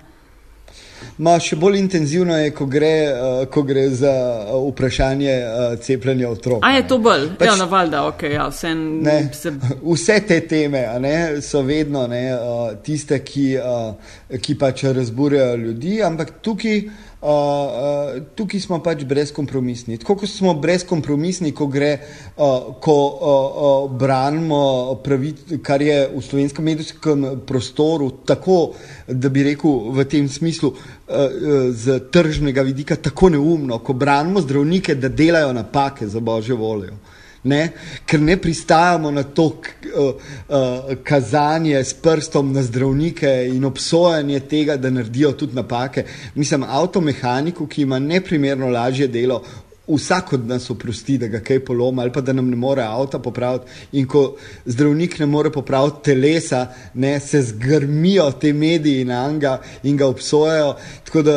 [1.19, 6.31] Ma, še bolj intenzivno je, ko gre, uh, ko gre za uh, vprašanje uh, cepljenja
[6.31, 6.65] otrok.
[6.67, 7.29] A je to bolj?
[7.39, 8.25] Pač, ja, navalda, ok.
[8.33, 9.53] Ja, vse, ne, se...
[9.93, 15.99] vse te teme ne, so vedno ne, uh, tiste, ki, uh, ki pač razburjajo ljudi,
[16.03, 16.87] ampak tukaj.
[17.25, 19.97] Uh, uh, tukaj smo pač brezkompromisni.
[20.03, 21.95] Tako kot smo brezkompromisni, ko gre,
[22.37, 24.59] uh, ko uh, uh, branimo
[25.01, 28.75] pravice, kar je v slovenskem medijskem prostoru, tako
[29.09, 34.45] da bi rekel v tem smislu, uh, uh, z tržnega vidika, tako neumno, ko branimo
[34.45, 36.93] zdravnike, da delajo napake za božjo voljo.
[36.93, 37.73] Uh, ne?
[38.07, 40.15] ker ne pristajamo na to uh,
[40.49, 46.05] uh, kazanje s prstom na zdravnike in obsojanje tega, da naredijo tudi napake.
[46.35, 49.43] Mislim, avtomehaniku, ki ima neprimerno lažje delo.
[49.85, 53.19] Vsak od nas oprosti, da ga kaj poloma ali pa da nam ne more avta
[53.19, 53.67] popraviti.
[53.93, 59.97] In ko zdravnik ne more popraviti telesa, ne, se zgrmijo te mediji na anga in
[59.97, 60.77] ga obsojajo.
[61.05, 61.37] Tako da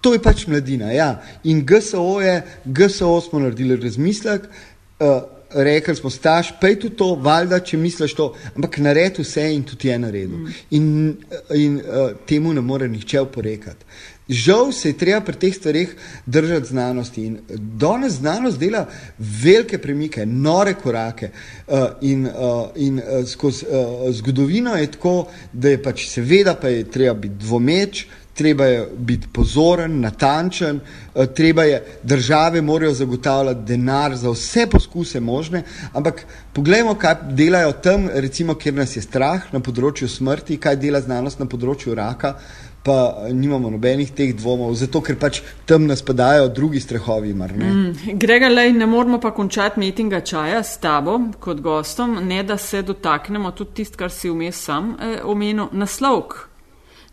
[0.00, 0.92] to je pač mladina.
[0.92, 1.22] Ja.
[1.44, 4.73] In GSO je, GSO smo naredili razmislek, uh,
[5.54, 9.88] rekli smo, staž, pej tudi to, valjda, če misliš to, ampak naredi vse in tudi
[9.88, 10.38] je naredil.
[10.38, 10.56] Mm.
[10.70, 10.88] In,
[11.54, 13.86] in uh, temu ne more nihče oporekati.
[14.28, 15.90] Žal se je treba pri teh stvarih
[16.26, 17.38] držati znanosti in
[17.76, 18.86] danes znanost dela
[19.18, 25.68] velike premike, nore korake uh, in, uh, in uh, skozi uh, zgodovino je tako, da
[25.68, 30.80] je pač seveda pa je treba biti dvomeč, treba je biti pozoren, natančen,
[31.14, 35.62] uh, treba je, države morajo zagotavljati denar za vse poskuse možne,
[35.92, 41.00] ampak poglejmo, kaj delajo tam, recimo, kjer nas je strah na področju smrti, kaj dela
[41.00, 42.36] znanost na področju raka
[42.84, 47.32] pa nimamo nobenih teh dvomov, zato ker pač tam nas padajo drugi strahovi.
[47.32, 52.58] Mm, Grega, lej, ne moramo pa končati metinga čaja s tabo kot gostom, ne da
[52.60, 56.53] se dotaknemo tudi tist, kar si vmes sam eh, omenil, naslovk.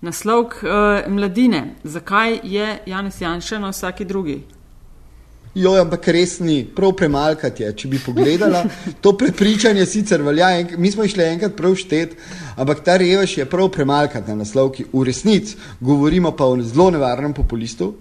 [0.02, 1.76] Naslovk eh, mladine.
[1.84, 4.41] Zakaj je Janes Janša na vsaki drugi?
[5.56, 7.74] Jo, ampak res ni, prav premalkati je.
[7.78, 8.64] Če bi pogledala,
[9.04, 10.47] to prepričanje sicer velja,
[10.78, 12.16] mi smo išli enkrat prav štet,
[12.56, 14.88] ampak ta revež je prav premalkati na naslovki.
[14.93, 17.93] V resnici govorimo pa o zelo nevarnem populistu.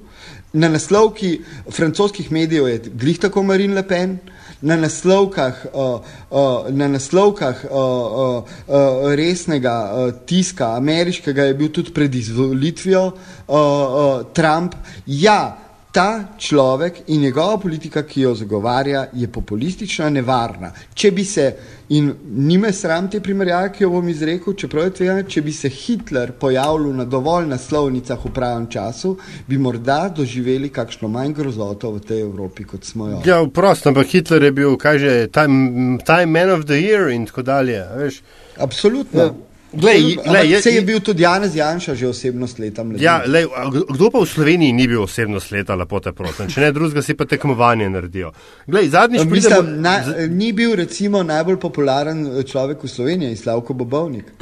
[0.53, 1.41] Na naslovki
[1.71, 4.19] francoskih medijev je glih tako Marine Le Pen,
[4.61, 6.01] na naslovkah, uh,
[6.31, 13.07] uh, na naslovkah uh, uh, uh, resnega uh, tiska, ameriškega, je bil tudi pred izvolitvijo
[13.07, 13.15] uh,
[13.49, 14.75] uh, Trump.
[15.07, 15.59] Ja,
[15.93, 20.73] ta človek in njegova politika, ki jo zagovarja, je populistična, nevarna.
[20.95, 21.47] Če bi se,
[21.89, 25.69] in nime sram te primerjave, ki jo bom izrekel, čeprav je tvegano, če bi se
[25.69, 29.17] Hitler pojavil na dovolj naslovnicah v pravem času,
[29.47, 33.23] bi morda doživeli kakšno manj grozoto v tej Evropi, kot smo jo.
[33.27, 37.27] Ja, prosto, ampak Hitler je bil, kaj že, time, time man of the year in
[37.27, 37.83] tako dalje.
[37.97, 38.23] Veš?
[38.59, 39.31] Absolutno.
[39.31, 39.50] Ja.
[39.73, 42.85] Glej, glej, je, se je bil tudi Janez Janša že osebnost leta.
[42.99, 43.47] Ja, lej,
[43.89, 47.15] kdo pa v Sloveniji ni bil osebnost leta, lepo te prosim, če ne drugega si
[47.15, 48.33] pa tekmovanje naredijo.
[48.67, 50.27] Glej, zadnjič pridemo, Mislim, na, z...
[50.29, 54.35] Ni bil recimo najbolj popularen eh, človek v Sloveniji, Slavko Bobovnik.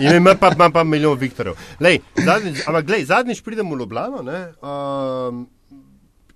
[0.18, 1.54] ima pa, ima pa milijon Viktorjev.
[1.80, 5.46] Lej, zadnjič, ampak glej, zadnjič pridemo v Ljubljano, ne, um,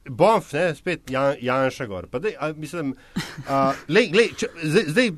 [0.09, 2.07] Bonf, ne, spet Jan, Janša gor.
[2.21, 2.95] Dej, a, mislim,
[3.49, 5.11] a, lej, glej, če, zdaj, zdaj,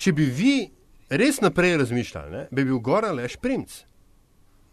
[0.00, 0.56] če bi vi
[1.18, 3.82] res naprej razmišljali, ne, bi bil gor ali šprinc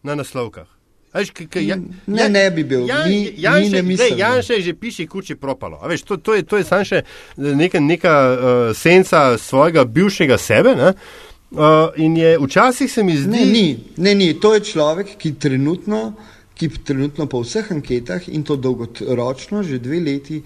[0.03, 0.67] na naslovkah.
[1.13, 1.75] Veš, k, k, ja,
[2.07, 2.85] ne, ne bi bil.
[2.87, 5.81] Jan, mi, Jan, mi še, ne dej, Jan še že piše, kuči propalo.
[5.91, 7.01] Veš, to, to je, to je samo še
[7.35, 10.75] neka, neka uh, senca svojega bivšega sebe.
[10.79, 10.93] Ne?
[11.51, 13.31] Uh, in je včasih se mi zdi.
[13.33, 13.65] Ne, ni,
[13.99, 14.31] ne, ni.
[14.39, 16.05] To je človek, ki trenutno
[16.61, 20.43] ki trenutno po vseh anketah in to dolgoročno, že dve leti,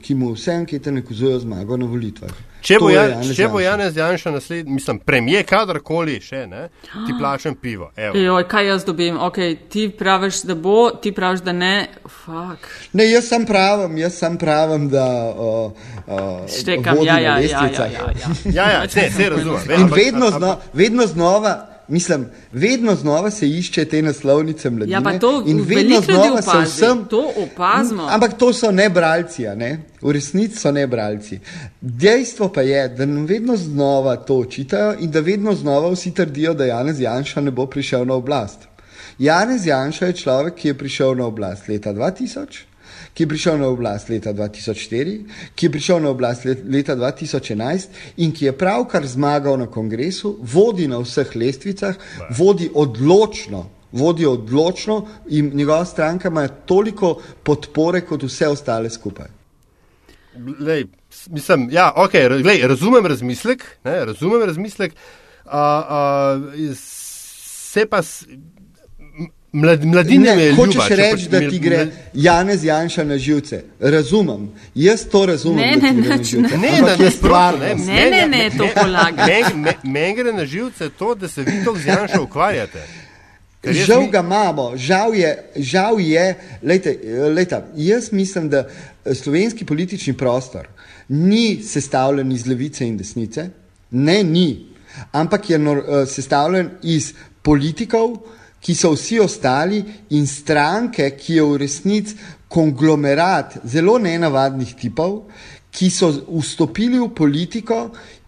[0.00, 2.32] ki mu vse ankete nakazujejo zmago na volitvah.
[2.62, 7.56] Če bo, Jan, če bo Janez Janša naslednji, mislim, premije kadarkoli še, ne, ti plačem
[7.58, 7.90] pivo.
[7.98, 9.18] Joj, kaj jaz dobim?
[9.26, 11.74] Okay, ti praviš, da bo, ti praviš, da ne.
[12.06, 12.70] Fuck.
[12.94, 15.08] Ne, jaz sem pravim, jaz sem pravim, da.
[15.32, 18.32] Uh, uh, Štekam, ja, ja, ja, ja, ja, ja.
[18.52, 19.76] ja, ja, se, se razumem.
[19.80, 25.12] In vedno, zno, vedno znova mislim, vedno znova se išče te naslovnice mladine.
[25.12, 27.04] Ja, to in vedno znova se vsem.
[27.10, 28.06] To opazimo.
[28.10, 29.78] Ampak to so ne bralci, ne?
[30.02, 31.38] v resnici so ne bralci.
[31.80, 36.54] Dejstvo pa je, da nam vedno znova to očitajo in da vedno znova vsi trdijo,
[36.54, 38.58] da Janez Janša ne bo prišel na oblast.
[39.18, 42.71] Janez Janša je človek, ki je prišel na oblast leta 2000
[43.14, 45.18] ki je prišel na oblast leta 2004,
[45.54, 50.88] ki je prišel na oblast leta 2011 in ki je pravkar zmagal na kongresu, vodi
[50.88, 51.96] na vseh lestvicah,
[52.38, 53.68] vodi odločno.
[53.92, 59.26] Vodi odločno in njegova stranka ima toliko podpore kot vse ostale skupaj.
[60.60, 60.86] Lej,
[61.28, 64.94] mislim, ja, okay, lej, razumem razmislek, ne, razumem razmislek,
[65.44, 66.76] uh, uh,
[67.72, 68.00] se pa
[69.52, 73.64] Mlad, mladine ne, hočeš reči, da ti gre Janez Janša na živce.
[73.80, 75.58] Razumem, jaz to razumem.
[75.58, 79.26] Ne, ne, ne, ne, ne, ne, stvar, ne, ne, ne, ne, to polaga.
[79.82, 82.86] Meni gre na živce to, da se vi to z Janša ukvarjate.
[83.62, 86.98] Žal ga imamo, žal je, žal je lejte,
[87.34, 88.68] lejte, jaz mislim, da
[89.14, 90.68] slovenski politični prostor
[91.08, 93.50] ni sestavljen iz levice in desnice,
[93.90, 94.66] ne, ni,
[95.12, 98.16] ampak je nor, sestavljen iz politikov,
[98.62, 99.82] ki so vsi ostali
[100.14, 102.16] in stranke, ki je v resnici
[102.52, 105.24] konglomerat zelo nenavadnih tipov,
[105.72, 107.86] ki so vstopili v politiko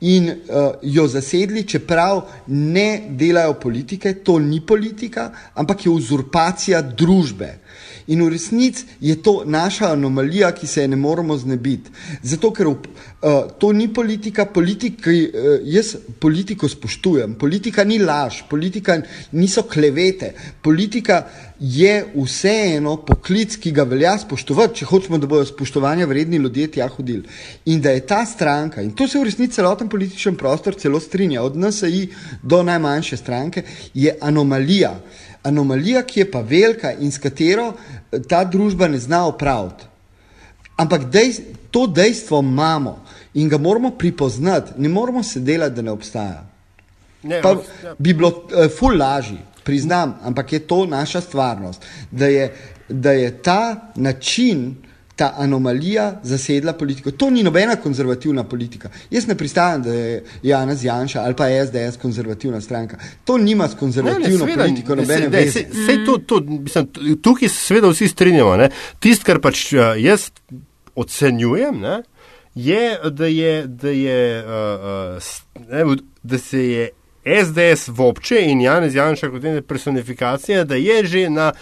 [0.08, 7.50] in uh, jo zasedli, čeprav ne delajo politike, to ni politika, ampak je uzurpacija družbe.
[8.06, 11.90] In v resnici je to naša anomalija, ki se je ne moremo znebiti.
[12.22, 12.76] Zato, ker uh,
[13.58, 17.34] to ni politika, politiki, uh, jaz politiko spoštujem.
[17.40, 19.00] Politika ni laž, politika
[19.32, 20.34] niso klevete.
[20.62, 21.24] Politika
[21.60, 26.88] je vseeno poklic, ki ga velja spoštovati, če hočemo, da bodo spoštovanja vredni ljudje tja
[26.88, 27.24] hodili.
[27.72, 31.42] In da je ta stranka, in to se v resnici celoten političen prostor celo strinja,
[31.42, 32.08] od NSI
[32.42, 33.62] do najmanjše stranke,
[33.94, 34.98] je anomalija
[35.44, 39.84] anomalija, ki je pa velika in s katero eh, ta družba ne zna upravljati.
[40.76, 41.36] Ampak dej,
[41.70, 46.44] to dejstvo imamo in ga moramo pripoznati, ne moramo se delati, da ne obstaja.
[47.22, 47.94] Ne, pa ja.
[47.98, 49.38] bi bilo uh, ful lažje.
[49.64, 52.54] priznam, ampak je to naša stvarnost, da je,
[52.88, 54.74] da je ta način
[55.16, 57.10] ta anomalija zasedla politiko.
[57.10, 58.88] To ni nobena konzervativna politika.
[59.10, 62.98] Jaz ne pristajam, da je Janez Janša ali pa SDS konzervativna stranka.
[63.24, 65.64] To nima s konzervativno ne, ne, politiko nobene veze.
[67.22, 68.68] Tukaj se seveda vsi strinjamo.
[69.00, 70.30] Tisto, kar pač uh, jaz
[70.94, 72.02] ocenjujem, ne,
[72.54, 75.22] je, da, je, da, je uh,
[75.70, 76.90] ne, da se je
[77.24, 81.52] SDS v obče in Janez Janša kot ena personifikacija, da je že na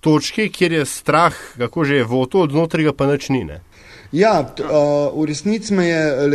[0.00, 3.44] točki, kjer je strah, kako že je voto, od znotraj pa nič ni.
[3.44, 3.60] Ne?
[4.12, 6.26] Ja, t, uh, v resnici me je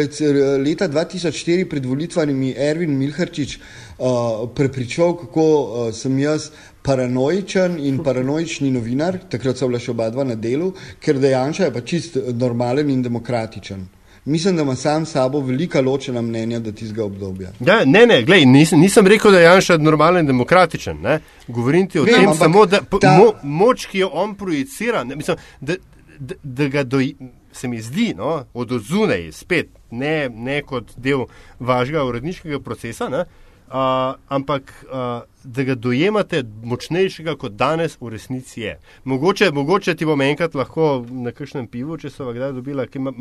[0.63, 6.53] leta 2004 pred volitvami Ervin Milharčič uh, prepričal, kako uh, sem jaz
[6.85, 10.71] paranoičen in paranoični novinar, takrat so bila še oba dva na delu,
[11.03, 13.83] ker dejansko je pa čist normalen in demokratičen.
[14.25, 17.51] Mislim, da ima sam sabo velika ločena mnenja do tistega obdobja.
[17.59, 21.01] Ja, ne, ne, glej, nisem, nisem rekel, da je Janša normalen in demokratičen.
[21.01, 21.19] Ne?
[21.47, 23.17] Govorim ti o tem, samo, da ta...
[23.17, 25.75] mo, moč, ki jo on projicira, ne, mislim, da,
[26.19, 27.13] da, da ga doj,
[27.51, 31.27] se mi zdi no, od zunaj, spet ne, ne kot del
[31.59, 33.09] vašega uredniškega procesa.
[33.09, 33.19] Ne?
[33.19, 38.75] Uh, ampak uh, da ga dojemate močnejšega, kot danes v resnici je.
[39.03, 43.01] Mogoče, mogoče ti bom enkrat lahko na kakšnem pivu, če so ga kdaj dobila, ki
[43.01, 43.13] ima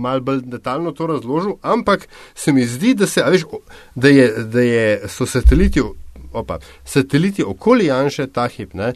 [0.00, 3.44] malo bolj detaljno to razložil, ampak se mi zdi, da, se, veš,
[3.94, 5.84] da, je, da je, so sateliti,
[6.32, 8.92] opa, sateliti okoli Janša ta hip, ne,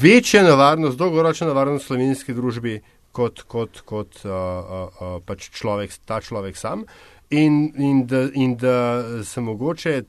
[0.00, 2.80] večja nevarnost, dolgoročna nevarnost slovenski družbi
[3.12, 6.86] kot, kot, kot uh, uh, uh, pač človek, ta človek sam
[7.30, 10.02] in, in, da, in da se mogoče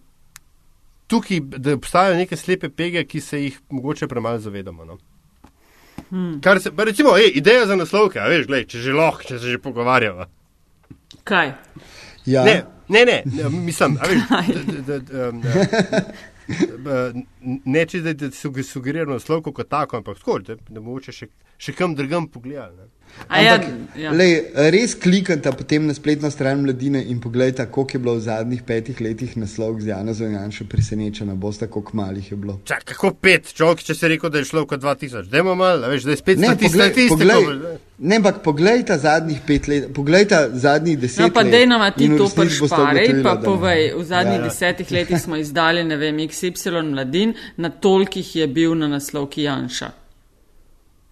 [1.07, 4.85] tukaj, da obstajajo neke slepe pege, ki se jih mogoče premalo zavedamo.
[4.85, 4.97] No?
[6.09, 6.41] Hmm.
[6.41, 9.39] Kar se, pa recimo, ej, ideja za naslovke, a veš, gled, če že lahko, če
[9.39, 10.27] se že pogovarjava.
[11.27, 11.53] Kaj?
[12.25, 12.43] Ja.
[12.45, 12.55] Ne,
[12.87, 14.21] ne, ne, ne mislim, a veš,
[14.87, 16.01] da, da, da,
[16.85, 16.97] da,
[17.43, 21.75] ne če da ti sugeriramo naslovko kot tako, ampak tako, da, da mogoče še, še
[21.77, 22.91] kam drugam pogledati.
[23.31, 24.11] Ja, Ampak, ja.
[24.11, 24.31] lej,
[24.73, 29.01] res klikajte potem na spletno stran mladine in pogledajte, koliko je bilo v zadnjih petih
[29.01, 32.59] letih naslov z Jana Zojanša presenečena, boste, koliko malih je bilo.
[32.67, 35.93] Čak, kako pet, čovek, če se je rekel, da je šlo kot 2000, dajmo malo,
[35.93, 37.45] veš, da je spet ne, poglej,
[37.97, 41.31] ne, ampak pogledajte zadnjih pet let, pogledajte zadnjih deset let.
[41.31, 44.49] No, pa dej nam ti to prešparej, pa povej, v zadnjih ja, ja.
[44.49, 50.00] desetih letih smo izdali, ne vem, XY mladin, na tolikih je bil na naslovki Janša.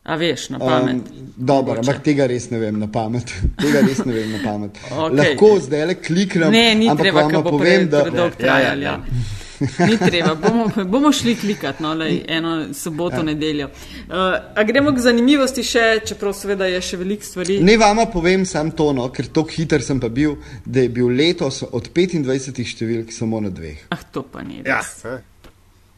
[0.10, 0.95] A veš, na pamet.
[0.95, 3.30] Um, dobro, ampak tega res ne vem na pamet.
[3.62, 4.80] Tega res ne vem na pamet.
[4.89, 5.18] okay.
[5.20, 6.55] Lahko zdaj le kliknem.
[6.55, 8.82] Ne, ni treba, da povem, da je to trajalo.
[8.82, 9.38] Ja, ja, ja.
[9.60, 13.24] Ni treba, bomo, bomo šli klikati no, lej, eno soboto, ja.
[13.24, 13.68] nedeljo.
[13.68, 14.16] Uh,
[14.55, 17.60] a gremo k zanimivosti še, čeprav seveda je še veliko stvari.
[17.64, 21.12] Ne vama povem sam to, no, ker tako hiter sem pa bil, da je bil
[21.12, 23.89] letos od 25 številk samo na dveh.
[23.93, 24.64] Ah, to pa ni.
[24.66, 24.80] Ja,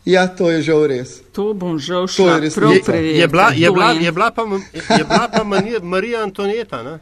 [0.06, 1.22] Ja, to je žal res.
[1.38, 2.92] To bom žal šel prav preveriti.
[2.92, 4.42] Je, je, bila, je, bila, je, bila pa,
[4.98, 5.44] je bila pa
[5.84, 7.00] Marija Antoneta, ne?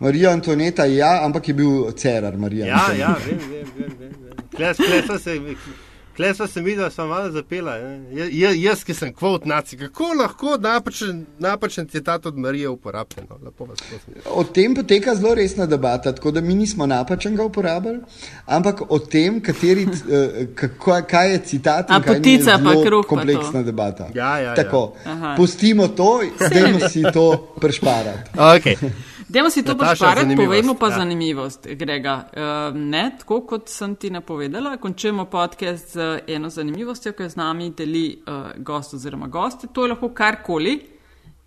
[0.00, 2.66] Marija Antoneta, ja, ampak je bil cerar Marija.
[2.66, 3.00] Ja, Antoneta.
[3.00, 3.96] ja, vem, vem, vem.
[4.00, 4.10] vem.
[4.56, 5.38] Kles, kles, se,
[6.20, 7.76] Klej smo se da smo malo zapela.
[7.76, 13.26] Jaz, jaz, ki sem kvot naci, kako lahko napačen, napačen citat od Marije uporabljam?
[13.42, 13.52] No,
[14.26, 18.00] o tem poteka zelo resna debata, tako da mi nismo napačen ga uporabljali,
[18.46, 21.90] ampak o tem, kateri, eh, kako, kaj je citat.
[21.90, 23.06] A potica pa kruh.
[23.06, 24.08] Kompleksna debata.
[24.14, 25.34] Ja, ja, tako, ja.
[25.36, 28.30] Pustimo to, zdaj si to prešparati.
[28.36, 28.76] Okay.
[29.30, 30.96] Dajmo si to pošparati, povejmo pa ja.
[30.98, 32.14] zanimivost, Grega.
[32.34, 37.38] Uh, ne, tako kot sem ti napovedala, končujemo podcast z eno zanimivostjo, ki jo z
[37.38, 39.70] nami deli uh, gost oziroma gosti.
[39.72, 40.80] To je lahko karkoli,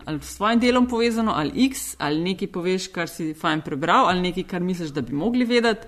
[0.05, 4.29] ali s svojim delom povezano, ali x, ali nekaj poveš, kar si fajn prebral, ali
[4.29, 5.87] nekaj, kar misliš, da bi mogli vedeti.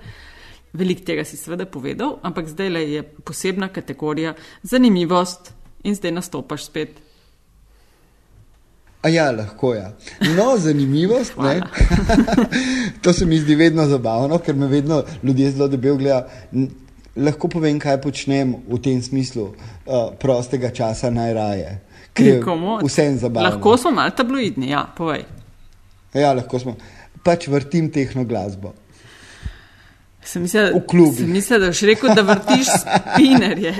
[0.75, 5.53] Veliko tega si seveda povedal, ampak zdaj je posebna kategorija zanimivost
[5.83, 7.04] in zdaj nastopaš spet.
[9.05, 9.81] A ja, lahko je.
[9.81, 9.91] Ja.
[10.37, 11.33] No, zanimivost.
[13.03, 16.23] to se mi zdi vedno zabavno, ker me vedno ljudje zelo debel gledajo.
[17.15, 21.77] Lahko povem, kaj počnem v tem smislu uh, prostega časa najraje.
[22.83, 23.49] Vsem zabavno.
[23.49, 25.23] Lahko smo malo tabloidni, ja, povej.
[26.13, 26.75] Ja, lahko smo.
[27.23, 28.73] Pač vrtim tehno glasbo.
[30.25, 30.81] Sem mislil,
[31.13, 33.75] sem mislil da boš rekel, da vrtiš spinnerje.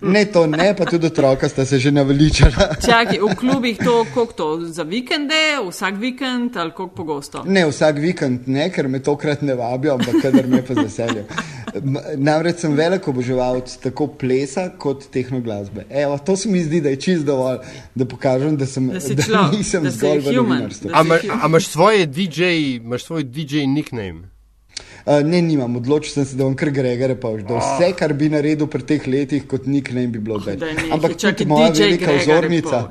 [0.00, 2.74] Ne, to ne, pa tudi otroka sta se že naveličala.
[2.86, 7.44] Čakaj, v klubih to, koliko to za vikende, vsak vikend ali koliko pogosto?
[7.46, 11.24] Ne, vsak vikend ne, ker me tokrat ne vabijo, ampak kadar me pa z veseljem.
[12.16, 15.86] Namreč sem velik oboževalec tako plesa kot tehnoglasbe.
[15.90, 17.60] Evo, to se mi zdi, da je čist dovolj,
[17.94, 20.90] da pokažem, da, sem, da, da nisem da zgolj v novinarstvu.
[20.94, 22.44] A imaš svoj DJ,
[22.80, 24.29] imaš svoj DJ nickname?
[25.10, 27.42] Uh, ne, nimam, odločil sem se, da bom kar Gregor Repavš.
[27.48, 30.62] Da vse, kar bi naredil pri teh letih, kot nik ne bi bilo več.
[30.86, 32.82] Ampak tudi moja velika vzornica.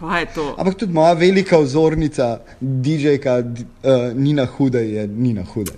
[0.00, 2.30] Ampak tudi moja velika vzornica,
[2.60, 5.76] DJ-ka uh, Nina Huda je Nina Huda.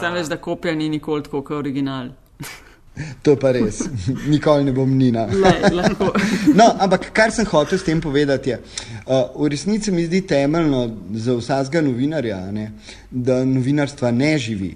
[0.00, 2.10] Sam veš, da kopija ni nikoli tako kot original.
[3.24, 3.82] To pa res,
[4.32, 5.26] nikoli ne bom Nina.
[6.58, 8.60] no, ampak kar sem hotel s tem povedati, je,
[9.06, 10.84] uh, v resnici mi zdi temeljno
[11.14, 12.72] za vsakega novinarja, ne,
[13.10, 14.74] da novinarstva ne živi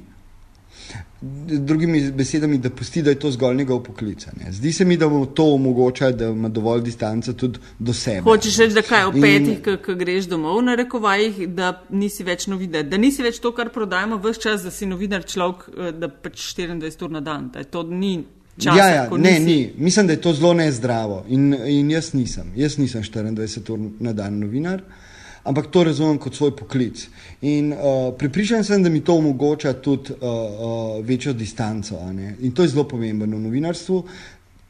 [1.58, 4.26] drugimi besedami, da pusti, da je to zgolj njegov poklic.
[4.50, 8.20] Zdi se mi, da mu to omogoča, da ima dovolj distance tudi do sebe.
[8.20, 12.84] Hočeš reči, da kaj ob petih, ko greš domov, na rekovajih, da nisi več novinar,
[12.88, 16.50] da nisi več to, kar prodajemo vse čas, da si novinar človek, eh, da pač
[16.56, 17.50] 24 ur na dan.
[17.70, 18.18] To ni.
[18.54, 19.44] Časa, ja, ja ne, nisi...
[19.44, 19.72] ni.
[19.76, 21.24] Mislim, da je to zelo nezdravo.
[21.28, 22.52] In, in jaz nisem.
[22.56, 24.84] Jaz nisem 24 ur na dan novinar.
[24.84, 25.03] Uh,
[25.44, 27.06] ampak to razumem kot svoj poklic.
[27.42, 32.00] In uh, pripričan sem, da mi to omogoča tudi uh, uh, večjo distanco.
[32.40, 34.04] In to je zelo pomembno v novinarstvu.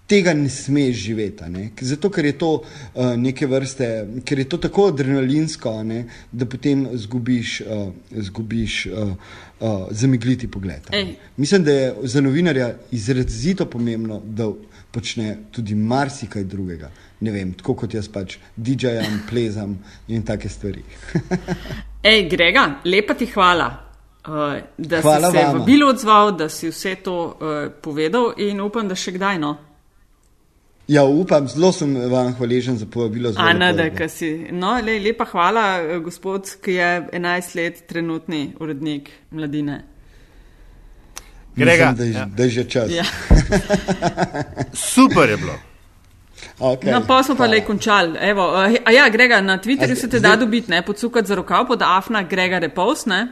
[0.06, 1.70] Tega ne smeš živeti, ne?
[1.80, 3.86] zato ker je to uh, neke vrste,
[4.24, 6.04] ker je to tako adrenalinsko, ne?
[6.32, 9.14] da potem zgubiš, uh, zgubiš uh,
[9.60, 10.90] uh, zamegliti pogled.
[11.36, 14.50] Mislim, da je za novinarja izrazito pomembno, da
[14.92, 16.90] počne tudi marsikaj drugega
[17.20, 19.76] ne vem, tako kot jaz pač DJ-jem, plezam
[20.08, 20.82] in take stvari.
[22.10, 23.68] Ej, Grega, lepa ti hvala,
[24.26, 28.60] uh, da hvala si se v bilu odzval, da si vse to uh, povedal in
[28.60, 29.40] upam, da še kdaj.
[29.40, 29.54] No?
[30.88, 33.32] Ja, upam, zelo sem vam hvaležen za povabilo.
[33.40, 34.48] Ana, da si.
[34.52, 39.80] No, le, lepa hvala, eh, gospod, ki je 11 let trenutni urednik mladine.
[41.56, 42.26] Grega, Mislim, da, je, ja.
[42.36, 42.90] da je že čas.
[42.90, 43.04] Ja.
[44.94, 45.73] Super je bilo.
[46.58, 46.92] Okay.
[46.92, 48.18] No, pa smo pa le končali.
[48.20, 48.42] Evo,
[48.84, 52.22] a ja, Grega, na Twitterju se te da dobiti, ne, podsukati za rokav pod Afna,
[52.22, 53.26] Grega Repos, ne.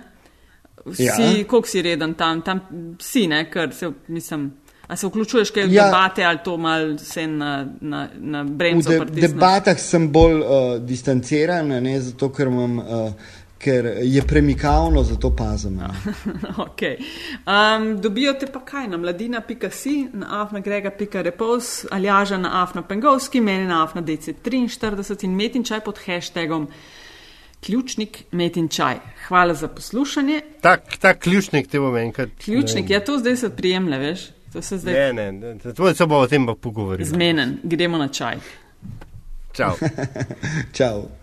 [0.94, 1.14] Si, ja.
[1.48, 2.60] koliko si reden tam, tam
[3.00, 4.50] si, ne, ker se, mislim,
[4.86, 5.84] a se vključuješ kaj v ja.
[5.84, 8.90] debate ali to mal se na, na, na bremzo.
[8.90, 10.48] V de, debatah sem bolj uh,
[10.82, 12.78] distanciran, ne, zato ker imam.
[12.78, 15.80] Uh, ker je premikavno, zato pazim.
[16.66, 16.96] okay.
[17.46, 24.02] um, dobijo te pa kaj na mladina.si, na afnagrega.repos, aljaža na afnapengovski, meni na afna
[24.02, 26.68] DC43 in metinčaj pod hashtagom.
[27.66, 28.98] Ključnik, metin čaj.
[29.28, 30.40] Hvala za poslušanje.
[30.60, 32.28] Tak, ta ključnik te bom enkrat.
[32.44, 34.28] Ključnik, ja, to zdaj se prijemlje, veš?
[34.54, 34.94] Zdaj...
[34.94, 37.08] Ne, ne, ne, to se bo o tem pa pogovorili.
[37.08, 38.36] Zmenen, gremo na čaj.
[39.52, 39.76] Čau.
[40.78, 41.21] Čau.